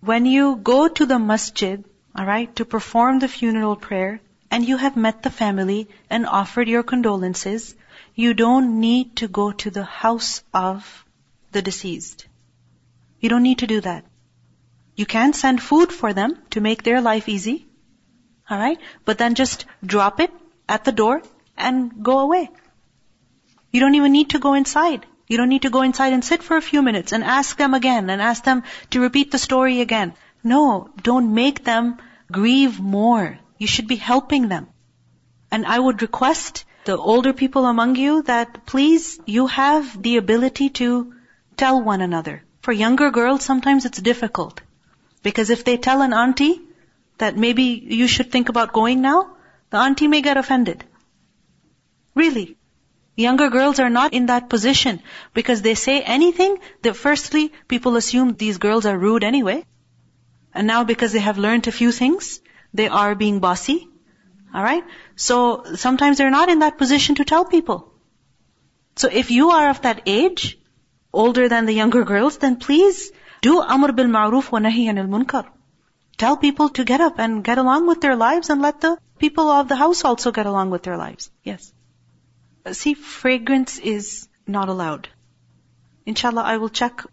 When 0.00 0.26
you 0.26 0.56
go 0.56 0.88
to 0.88 1.06
the 1.06 1.18
masjid, 1.18 1.84
alright, 2.18 2.54
to 2.56 2.64
perform 2.64 3.18
the 3.18 3.28
funeral 3.28 3.76
prayer, 3.76 4.20
and 4.50 4.64
you 4.66 4.76
have 4.76 4.96
met 4.96 5.22
the 5.22 5.30
family 5.30 5.88
and 6.08 6.26
offered 6.26 6.68
your 6.68 6.82
condolences, 6.82 7.74
you 8.14 8.34
don't 8.34 8.80
need 8.80 9.16
to 9.16 9.28
go 9.28 9.52
to 9.52 9.70
the 9.70 9.84
house 9.84 10.42
of 10.52 11.04
the 11.52 11.62
deceased. 11.62 12.26
You 13.20 13.28
don't 13.28 13.42
need 13.42 13.58
to 13.58 13.66
do 13.66 13.80
that. 13.80 14.04
You 14.96 15.06
can 15.06 15.32
send 15.32 15.62
food 15.62 15.92
for 15.92 16.12
them 16.12 16.36
to 16.50 16.60
make 16.60 16.82
their 16.82 17.00
life 17.00 17.28
easy. 17.28 17.66
Alright? 18.50 18.78
But 19.04 19.18
then 19.18 19.34
just 19.34 19.64
drop 19.84 20.20
it 20.20 20.32
at 20.68 20.84
the 20.84 20.92
door 20.92 21.22
and 21.56 22.02
go 22.02 22.18
away. 22.20 22.50
You 23.70 23.80
don't 23.80 23.94
even 23.94 24.12
need 24.12 24.30
to 24.30 24.38
go 24.38 24.54
inside. 24.54 25.06
You 25.26 25.36
don't 25.36 25.50
need 25.50 25.62
to 25.62 25.70
go 25.70 25.82
inside 25.82 26.14
and 26.14 26.24
sit 26.24 26.42
for 26.42 26.56
a 26.56 26.62
few 26.62 26.82
minutes 26.82 27.12
and 27.12 27.22
ask 27.22 27.56
them 27.56 27.74
again 27.74 28.08
and 28.08 28.22
ask 28.22 28.44
them 28.44 28.62
to 28.90 29.00
repeat 29.00 29.30
the 29.30 29.38
story 29.38 29.80
again. 29.80 30.14
No, 30.42 30.90
don't 31.02 31.34
make 31.34 31.64
them 31.64 31.98
grieve 32.32 32.80
more. 32.80 33.38
You 33.58 33.66
should 33.66 33.88
be 33.88 33.96
helping 33.96 34.48
them. 34.48 34.68
And 35.50 35.66
I 35.66 35.78
would 35.78 36.00
request 36.02 36.64
the 36.84 36.96
older 36.96 37.32
people 37.32 37.66
among 37.66 37.96
you 37.96 38.22
that 38.22 38.64
please, 38.64 39.20
you 39.26 39.46
have 39.46 40.02
the 40.02 40.16
ability 40.16 40.70
to 40.80 41.14
tell 41.58 41.82
one 41.82 42.00
another. 42.00 42.42
For 42.62 42.72
younger 42.72 43.10
girls, 43.10 43.44
sometimes 43.44 43.84
it's 43.84 44.00
difficult. 44.00 44.60
Because 45.22 45.50
if 45.50 45.64
they 45.64 45.76
tell 45.76 46.02
an 46.02 46.12
auntie 46.12 46.60
that 47.18 47.36
maybe 47.36 47.64
you 47.98 48.06
should 48.06 48.30
think 48.32 48.48
about 48.48 48.72
going 48.72 49.00
now, 49.02 49.36
the 49.70 49.78
auntie 49.78 50.08
may 50.08 50.22
get 50.22 50.36
offended. 50.36 50.84
Really. 52.14 52.56
Younger 53.16 53.50
girls 53.50 53.80
are 53.80 53.90
not 53.90 54.14
in 54.14 54.26
that 54.26 54.48
position 54.48 55.02
because 55.34 55.62
they 55.62 55.74
say 55.74 56.00
anything 56.02 56.58
that 56.82 56.94
firstly 56.94 57.52
people 57.66 57.96
assume 57.96 58.34
these 58.34 58.58
girls 58.58 58.86
are 58.86 58.96
rude 58.96 59.24
anyway. 59.24 59.64
And 60.54 60.68
now 60.68 60.84
because 60.84 61.12
they 61.12 61.24
have 61.24 61.36
learned 61.36 61.66
a 61.66 61.72
few 61.72 61.90
things, 61.90 62.40
they 62.72 62.88
are 62.88 63.14
being 63.14 63.40
bossy. 63.40 63.88
Alright? 64.54 64.84
So 65.16 65.64
sometimes 65.74 66.18
they're 66.18 66.30
not 66.30 66.48
in 66.48 66.60
that 66.60 66.78
position 66.78 67.16
to 67.16 67.24
tell 67.24 67.44
people. 67.44 67.92
So 68.96 69.08
if 69.10 69.32
you 69.32 69.50
are 69.50 69.68
of 69.70 69.82
that 69.82 70.02
age, 70.06 70.58
older 71.12 71.48
than 71.48 71.66
the 71.66 71.72
younger 71.72 72.04
girls, 72.04 72.38
then 72.38 72.56
please 72.56 73.12
do 73.40 73.60
amr 73.60 73.92
bil 73.92 74.06
ma'ruf 74.06 74.50
wa 74.52 74.58
nahi 74.58 74.86
anil 74.92 75.08
munkar. 75.08 75.46
Tell 76.16 76.36
people 76.36 76.68
to 76.70 76.84
get 76.84 77.00
up 77.00 77.18
and 77.18 77.44
get 77.44 77.58
along 77.58 77.86
with 77.86 78.00
their 78.00 78.16
lives 78.16 78.50
and 78.50 78.60
let 78.60 78.80
the 78.80 78.98
people 79.18 79.50
of 79.50 79.68
the 79.68 79.76
house 79.76 80.04
also 80.04 80.32
get 80.32 80.46
along 80.46 80.70
with 80.70 80.82
their 80.82 80.96
lives. 80.96 81.30
Yes. 81.44 81.72
See, 82.72 82.94
fragrance 82.94 83.78
is 83.78 84.28
not 84.46 84.68
allowed. 84.68 85.08
Inshallah, 86.06 86.42
I 86.42 86.56
will 86.56 86.68
check. 86.68 87.04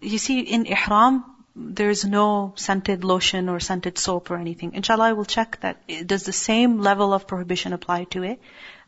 You 0.00 0.18
see, 0.18 0.40
in 0.40 0.66
ihram, 0.66 1.24
there's 1.56 2.04
no 2.04 2.52
scented 2.56 3.04
lotion 3.04 3.48
or 3.48 3.60
scented 3.60 3.98
soap 3.98 4.30
or 4.30 4.36
anything. 4.36 4.74
Inshallah, 4.74 5.04
I 5.04 5.12
will 5.14 5.24
check 5.24 5.60
that. 5.60 5.82
Does 6.06 6.24
the 6.24 6.32
same 6.32 6.78
level 6.80 7.12
of 7.12 7.26
prohibition 7.26 7.72
apply 7.72 8.04
to 8.04 8.24
a, 8.24 8.38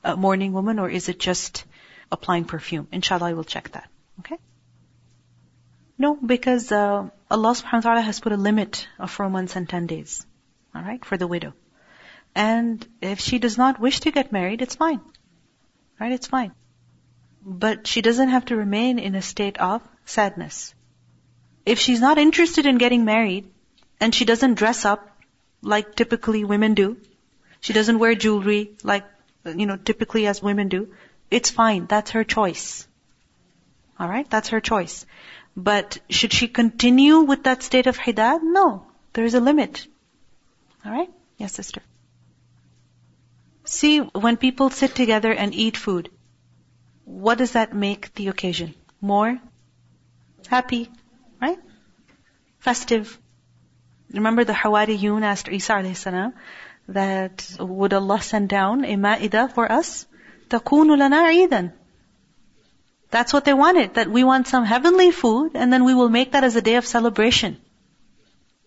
a 0.05 0.17
mourning 0.17 0.53
woman 0.53 0.79
or 0.79 0.89
is 0.89 1.09
it 1.09 1.19
just 1.19 1.65
applying 2.11 2.45
perfume? 2.45 2.89
Inshallah, 2.93 3.27
I 3.27 3.33
will 3.33 3.45
check 3.45 3.73
that. 3.73 3.89
Okay? 4.21 4.39
No, 6.03 6.17
because 6.17 6.73
uh, 6.73 7.09
Allah 7.31 7.51
subhanahu 7.57 7.85
wa 7.85 7.89
ta'ala 7.89 8.01
has 8.05 8.19
put 8.19 8.33
a 8.33 8.37
limit 8.37 8.89
of 8.99 9.09
four 9.09 9.31
months 9.31 9.55
and 9.55 9.69
ten 9.69 9.87
days. 9.87 10.27
Alright, 10.75 11.05
for 11.05 11.17
the 11.17 11.29
widow. 11.29 11.53
And 12.35 12.85
if 13.01 13.21
she 13.21 13.39
does 13.39 13.57
not 13.57 13.79
wish 13.79 14.01
to 14.01 14.11
get 14.11 14.33
married, 14.33 14.63
it's 14.63 14.75
fine. 14.75 15.01
Right, 16.01 16.11
it's 16.11 16.27
fine. 16.27 16.51
But 17.45 17.87
she 17.87 18.03
doesn't 18.03 18.31
have 18.31 18.47
to 18.47 18.57
remain 18.57 18.99
in 18.99 19.15
a 19.15 19.23
state 19.23 19.59
of 19.59 19.81
sadness. 20.05 20.75
If 21.65 21.79
she's 21.79 22.01
not 22.01 22.19
interested 22.19 22.67
in 22.67 22.79
getting 22.79 23.05
married, 23.05 23.49
and 24.01 24.13
she 24.13 24.25
doesn't 24.25 24.55
dress 24.55 24.85
up 24.85 25.09
like 25.75 25.95
typically 25.95 26.43
women 26.43 26.75
do, 26.75 26.97
she 27.61 27.73
doesn't 27.73 28.01
wear 28.01 28.17
jewelry 28.17 28.73
like, 28.83 29.05
you 29.45 29.67
know, 29.67 29.77
typically 29.77 30.27
as 30.27 30.43
women 30.43 30.69
do, 30.69 30.89
it's 31.31 31.51
fine. 31.63 31.87
That's 31.87 32.19
her 32.19 32.25
choice. 32.25 32.89
Alright? 34.01 34.29
That's 34.31 34.49
her 34.49 34.61
choice. 34.61 35.07
But 35.56 35.98
should 36.10 36.34
she 36.34 36.48
continue 36.48 37.22
with 37.22 37.44
that 37.44 37.64
state 37.64 37.88
of 37.88 37.98
hidad? 37.98 38.42
No. 38.44 38.86
There 39.14 39.26
is 39.26 39.34
a 39.34 39.40
limit. 39.40 39.88
Alright? 40.86 41.10
Yes, 41.38 41.54
sister. 41.54 41.82
See, 43.66 44.00
when 44.00 44.38
people 44.38 44.70
sit 44.70 44.96
together 44.96 45.32
and 45.32 45.54
eat 45.54 45.76
food, 45.76 46.10
what 47.06 47.38
does 47.38 47.54
that 47.54 47.74
make 47.74 48.14
the 48.14 48.28
occasion? 48.28 48.76
More 49.02 49.40
happy, 50.48 50.90
right? 51.42 51.60
Festive. 52.60 53.18
Remember 54.14 54.44
the 54.44 54.54
Hawariyun 54.54 55.24
asked 55.24 55.50
Isa 55.50 55.74
alayhi 55.74 55.96
salam 55.96 56.34
that 56.88 57.50
would 57.60 57.94
Allah 57.94 58.22
send 58.22 58.50
down 58.50 58.86
a 58.86 58.96
ma'idah 58.96 59.54
for 59.54 59.70
us? 59.72 60.06
تَكُونُ 60.50 60.88
لَنَا 60.96 61.22
عِيدًا 61.32 61.72
that's 63.13 63.33
what 63.33 63.45
they 63.45 63.53
wanted, 63.53 63.95
that 63.95 64.11
we 64.11 64.25
want 64.25 64.49
some 64.49 64.65
heavenly 64.65 65.11
food 65.11 65.53
and 65.55 65.73
then 65.73 65.85
we 65.85 65.95
will 65.95 66.09
make 66.09 66.33
that 66.33 66.45
as 66.45 66.57
a 66.57 66.63
day 66.63 66.77
of 66.77 66.87
celebration. 66.87 67.59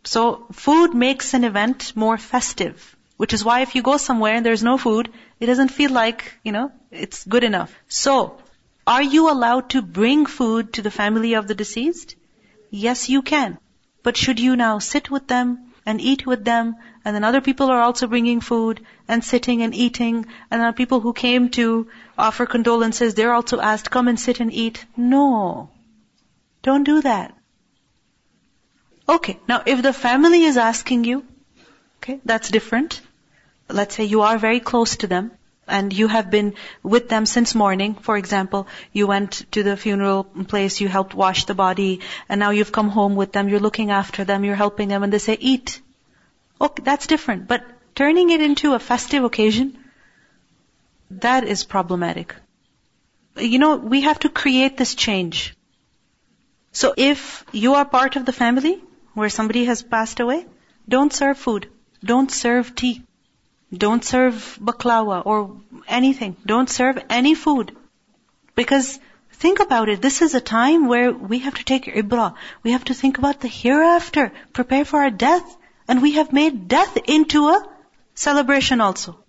So 0.03 0.45
food 0.51 0.93
makes 0.93 1.33
an 1.33 1.43
event 1.43 1.93
more 1.95 2.17
festive. 2.17 2.95
Which 3.17 3.33
is 3.33 3.43
why 3.43 3.61
if 3.61 3.75
you 3.75 3.81
go 3.81 3.97
somewhere 3.97 4.35
and 4.35 4.45
there's 4.45 4.63
no 4.63 4.77
food, 4.77 5.11
it 5.39 5.45
doesn't 5.45 5.69
feel 5.69 5.91
like, 5.91 6.33
you 6.43 6.51
know, 6.51 6.71
it's 6.91 7.23
good 7.25 7.45
enough. 7.45 7.73
So, 7.87 8.37
are 8.85 9.01
you 9.01 9.31
allowed 9.31 9.69
to 9.69 9.81
bring 9.81 10.25
food 10.25 10.73
to 10.73 10.81
the 10.81 10.91
family 10.91 11.33
of 11.35 11.47
the 11.47 11.55
deceased? 11.55 12.15
Yes, 12.69 13.07
you 13.09 13.21
can. 13.21 13.57
But 14.03 14.17
should 14.17 14.39
you 14.39 14.55
now 14.55 14.79
sit 14.79 15.09
with 15.09 15.27
them 15.27 15.73
and 15.85 16.01
eat 16.01 16.25
with 16.27 16.43
them, 16.43 16.75
and 17.05 17.15
then 17.15 17.23
other 17.23 17.39
people 17.39 17.69
are 17.69 17.81
also 17.81 18.07
bringing 18.07 18.41
food 18.41 18.81
and 19.07 19.23
sitting 19.23 19.61
and 19.61 19.75
eating, 19.75 20.25
and 20.49 20.59
there 20.59 20.67
are 20.67 20.73
people 20.73 20.99
who 20.99 21.13
came 21.13 21.49
to 21.51 21.87
offer 22.17 22.47
condolences, 22.47 23.13
they're 23.13 23.33
also 23.33 23.61
asked, 23.61 23.91
come 23.91 24.07
and 24.07 24.19
sit 24.19 24.39
and 24.39 24.51
eat. 24.51 24.83
No. 24.97 25.69
Don't 26.63 26.83
do 26.83 27.01
that. 27.01 27.37
Okay, 29.07 29.39
now 29.47 29.61
if 29.67 29.83
the 29.83 29.93
family 29.93 30.43
is 30.43 30.57
asking 30.57 31.03
you, 31.03 31.23
okay, 31.97 32.19
that's 32.25 32.49
different. 32.49 33.01
Let's 33.69 33.95
say 33.95 34.05
you 34.05 34.21
are 34.21 34.39
very 34.39 34.59
close 34.59 34.97
to 34.97 35.07
them 35.07 35.31
and 35.67 35.93
you 35.93 36.07
have 36.07 36.29
been 36.31 36.53
with 36.83 37.09
them 37.09 37.25
since 37.25 37.55
morning. 37.55 37.95
For 37.95 38.17
example, 38.17 38.67
you 38.93 39.07
went 39.07 39.45
to 39.51 39.63
the 39.63 39.77
funeral 39.77 40.23
place, 40.23 40.81
you 40.81 40.87
helped 40.87 41.13
wash 41.13 41.45
the 41.45 41.55
body, 41.55 42.01
and 42.29 42.39
now 42.39 42.51
you've 42.51 42.71
come 42.71 42.89
home 42.89 43.15
with 43.15 43.31
them, 43.31 43.49
you're 43.49 43.59
looking 43.59 43.91
after 43.91 44.23
them, 44.23 44.43
you're 44.43 44.55
helping 44.55 44.87
them, 44.89 45.03
and 45.03 45.11
they 45.13 45.19
say, 45.19 45.37
eat. 45.39 45.81
Okay, 46.59 46.83
that's 46.83 47.07
different. 47.07 47.47
But 47.47 47.63
turning 47.95 48.29
it 48.29 48.41
into 48.41 48.73
a 48.73 48.79
festive 48.79 49.23
occasion, 49.23 49.77
that 51.11 51.43
is 51.43 51.63
problematic. 51.63 52.35
You 53.37 53.59
know, 53.59 53.75
we 53.75 54.01
have 54.01 54.19
to 54.19 54.29
create 54.29 54.77
this 54.77 54.95
change. 54.95 55.55
So 56.71 56.93
if 56.97 57.45
you 57.51 57.75
are 57.75 57.85
part 57.85 58.15
of 58.15 58.25
the 58.25 58.33
family, 58.33 58.81
where 59.13 59.29
somebody 59.29 59.65
has 59.65 59.81
passed 59.81 60.19
away, 60.19 60.45
don't 60.87 61.11
serve 61.11 61.37
food. 61.37 61.69
Don't 62.03 62.31
serve 62.31 62.75
tea. 62.75 63.03
Don't 63.73 64.03
serve 64.03 64.57
baklawa 64.61 65.25
or 65.25 65.57
anything. 65.87 66.35
Don't 66.45 66.69
serve 66.69 67.03
any 67.09 67.33
food. 67.33 67.75
Because 68.55 68.99
think 69.31 69.59
about 69.59 69.89
it, 69.89 70.01
this 70.01 70.21
is 70.21 70.35
a 70.35 70.41
time 70.41 70.87
where 70.87 71.11
we 71.11 71.39
have 71.39 71.55
to 71.55 71.63
take 71.63 71.85
ibrah. 71.85 72.35
We 72.63 72.71
have 72.71 72.85
to 72.85 72.93
think 72.93 73.17
about 73.17 73.39
the 73.41 73.47
hereafter, 73.47 74.31
prepare 74.53 74.85
for 74.85 75.01
our 75.01 75.09
death. 75.09 75.57
And 75.87 76.01
we 76.01 76.13
have 76.13 76.33
made 76.33 76.67
death 76.67 76.97
into 77.05 77.47
a 77.47 77.67
celebration 78.15 78.81
also. 78.81 79.19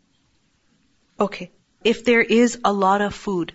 Okay. 1.21 1.51
If 1.85 2.05
there 2.05 2.23
is 2.23 2.59
a 2.65 2.73
lot 2.73 3.01
of 3.01 3.15
food, 3.15 3.53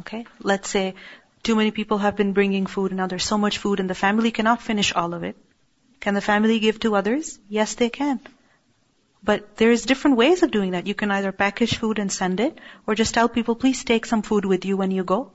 okay, 0.00 0.24
let's 0.40 0.68
say 0.68 0.94
too 1.42 1.54
many 1.54 1.70
people 1.70 1.98
have 1.98 2.16
been 2.16 2.32
bringing 2.32 2.66
food 2.66 2.90
and 2.90 2.98
now 2.98 3.06
there's 3.06 3.24
so 3.24 3.38
much 3.38 3.58
food 3.58 3.78
and 3.78 3.88
the 3.88 3.94
family 3.94 4.30
cannot 4.30 4.60
finish 4.60 4.92
all 4.92 5.14
of 5.14 5.22
it. 5.22 5.36
Can 6.00 6.14
the 6.14 6.20
family 6.20 6.58
give 6.58 6.80
to 6.80 6.96
others? 6.96 7.38
Yes, 7.48 7.74
they 7.74 7.90
can. 7.90 8.20
But 9.22 9.56
there's 9.56 9.84
different 9.84 10.16
ways 10.16 10.42
of 10.42 10.50
doing 10.50 10.70
that. 10.72 10.86
You 10.86 10.94
can 10.94 11.10
either 11.10 11.30
package 11.30 11.76
food 11.76 11.98
and 11.98 12.10
send 12.10 12.40
it, 12.40 12.58
or 12.86 12.94
just 12.94 13.12
tell 13.12 13.28
people, 13.28 13.54
please 13.54 13.84
take 13.84 14.06
some 14.06 14.22
food 14.22 14.46
with 14.46 14.64
you 14.64 14.78
when 14.78 14.90
you 14.90 15.04
go. 15.04 15.32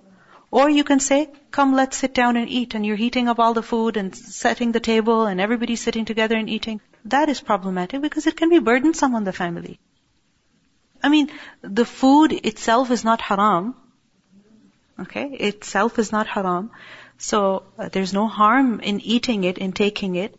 Or 0.49 0.69
you 0.69 0.83
can 0.83 0.99
say, 0.99 1.29
come 1.51 1.75
let's 1.75 1.97
sit 1.97 2.15
down 2.15 2.35
and 2.35 2.49
eat, 2.49 2.73
and 2.73 2.85
you're 2.85 2.95
heating 2.95 3.27
up 3.27 3.39
all 3.39 3.53
the 3.53 3.61
food 3.61 3.95
and 3.95 4.15
setting 4.15 4.71
the 4.71 4.79
table 4.79 5.27
and 5.27 5.39
everybody's 5.39 5.81
sitting 5.81 6.05
together 6.05 6.35
and 6.35 6.49
eating. 6.49 6.81
That 7.05 7.29
is 7.29 7.39
problematic 7.39 8.01
because 8.01 8.25
it 8.27 8.35
can 8.35 8.49
be 8.49 8.59
burdensome 8.59 9.15
on 9.15 9.23
the 9.23 9.33
family. 9.33 9.79
I 11.03 11.09
mean, 11.09 11.29
the 11.61 11.85
food 11.85 12.33
itself 12.33 12.89
is 12.89 13.03
not 13.03 13.21
haram. 13.21 13.75
Okay? 14.99 15.25
Itself 15.25 15.99
is 15.99 16.11
not 16.11 16.27
haram. 16.27 16.71
So, 17.17 17.63
uh, 17.77 17.89
there's 17.89 18.13
no 18.13 18.27
harm 18.27 18.79
in 18.79 18.99
eating 19.01 19.43
it, 19.43 19.57
in 19.57 19.71
taking 19.71 20.15
it. 20.15 20.35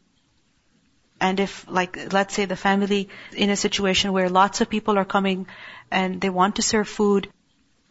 And 1.21 1.41
if, 1.41 1.67
like, 1.69 2.13
let's 2.13 2.35
say 2.35 2.45
the 2.45 2.57
family 2.57 3.09
in 3.33 3.51
a 3.51 3.57
situation 3.57 4.13
where 4.13 4.29
lots 4.29 4.61
of 4.61 4.69
people 4.69 4.99
are 4.99 5.05
coming 5.05 5.47
and 5.91 6.21
they 6.21 6.31
want 6.31 6.57
to 6.57 6.63
serve 6.63 6.89
food, 6.89 7.31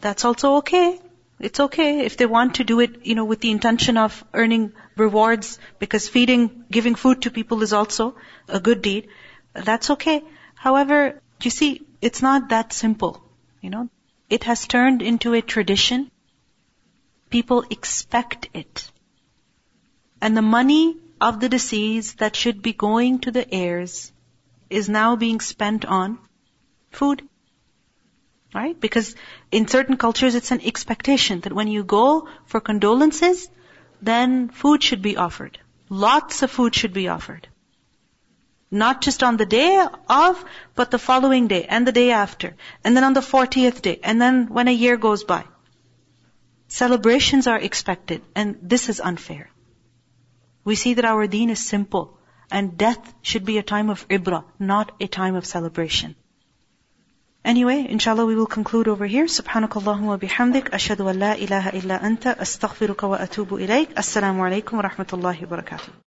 that's 0.01 0.25
also 0.25 0.57
okay. 0.57 0.99
It's 1.39 1.59
okay 1.59 2.05
if 2.05 2.15
they 2.15 2.25
want 2.25 2.55
to 2.55 2.63
do 2.63 2.79
it, 2.79 3.05
you 3.05 3.13
know, 3.13 3.25
with 3.25 3.41
the 3.41 3.51
intention 3.51 3.97
of 3.97 4.23
earning 4.33 4.71
rewards 4.95 5.59
because 5.79 6.07
feeding, 6.07 6.63
giving 6.71 6.95
food 6.95 7.23
to 7.23 7.31
people 7.31 7.61
is 7.61 7.73
also 7.73 8.15
a 8.47 8.59
good 8.59 8.81
deed. 8.81 9.09
That's 9.53 9.89
okay. 9.91 10.23
However, 10.55 11.21
you 11.41 11.51
see, 11.51 11.85
it's 12.01 12.21
not 12.21 12.49
that 12.49 12.71
simple, 12.71 13.21
you 13.61 13.69
know. 13.69 13.89
It 14.29 14.45
has 14.45 14.65
turned 14.65 15.01
into 15.01 15.33
a 15.33 15.41
tradition. 15.41 16.09
People 17.29 17.65
expect 17.69 18.49
it. 18.53 18.89
And 20.21 20.35
the 20.35 20.41
money 20.41 20.97
of 21.19 21.39
the 21.39 21.49
deceased 21.49 22.19
that 22.19 22.35
should 22.35 22.61
be 22.61 22.73
going 22.73 23.19
to 23.19 23.31
the 23.31 23.53
heirs 23.53 24.11
is 24.69 24.89
now 24.89 25.15
being 25.15 25.39
spent 25.41 25.85
on 25.85 26.17
food. 26.91 27.27
Right? 28.55 28.79
Because 28.79 29.15
in 29.51 29.67
certain 29.67 29.97
cultures 29.97 30.33
it's 30.33 30.51
an 30.51 30.61
expectation 30.61 31.41
that 31.41 31.53
when 31.53 31.67
you 31.67 31.83
go 31.83 32.29
for 32.45 32.61
condolences, 32.61 33.49
then 34.01 34.47
food 34.49 34.81
should 34.81 35.01
be 35.01 35.17
offered. 35.17 35.59
Lots 35.89 36.41
of 36.41 36.51
food 36.51 36.73
should 36.73 36.93
be 36.93 37.09
offered. 37.09 37.49
Not 38.71 39.01
just 39.01 39.23
on 39.23 39.37
the 39.37 39.45
day 39.45 39.85
of, 40.09 40.45
but 40.73 40.89
the 40.89 40.97
following 40.97 41.47
day, 41.47 41.65
and 41.65 41.85
the 41.85 41.91
day 41.91 42.11
after, 42.11 42.55
and 42.83 42.95
then 42.95 43.03
on 43.03 43.13
the 43.13 43.21
40th 43.21 43.81
day, 43.81 43.99
and 44.01 44.21
then 44.21 44.47
when 44.47 44.67
a 44.67 44.79
year 44.85 44.97
goes 44.97 45.23
by. 45.23 45.43
Celebrations 46.67 47.47
are 47.47 47.59
expected, 47.59 48.23
and 48.35 48.57
this 48.61 48.89
is 48.89 48.99
unfair. 48.99 49.49
We 50.63 50.75
see 50.75 50.95
that 50.95 51.05
our 51.05 51.27
deen 51.27 51.49
is 51.49 51.63
simple 51.63 52.17
and 52.49 52.77
death 52.77 53.13
should 53.21 53.45
be 53.45 53.57
a 53.57 53.63
time 53.63 53.89
of 53.89 54.07
ibrah, 54.07 54.43
not 54.59 54.91
a 54.99 55.07
time 55.07 55.35
of 55.35 55.45
celebration. 55.45 56.15
Anyway, 57.45 57.85
inshallah 57.87 58.25
we 58.25 58.35
will 58.35 58.47
conclude 58.47 58.87
over 58.87 59.05
here. 59.05 59.25
Subhanakallahumma 59.25 60.17
bihamdik. 60.19 60.71
Ashhadu 60.71 61.11
an 61.11 61.19
la 61.19 61.33
ilaha 61.33 61.75
illa 61.77 61.99
anta. 61.99 62.35
Astaghfiruka 62.35 63.07
wa 63.07 63.19
atubu 63.19 63.59
ilayk. 63.59 63.93
Assalamu 63.93 64.41
alaikum 64.49 64.81
wa 64.81 64.89
rahmatullahi 64.89 65.47
wa 65.47 65.57
barakatuh. 65.57 66.04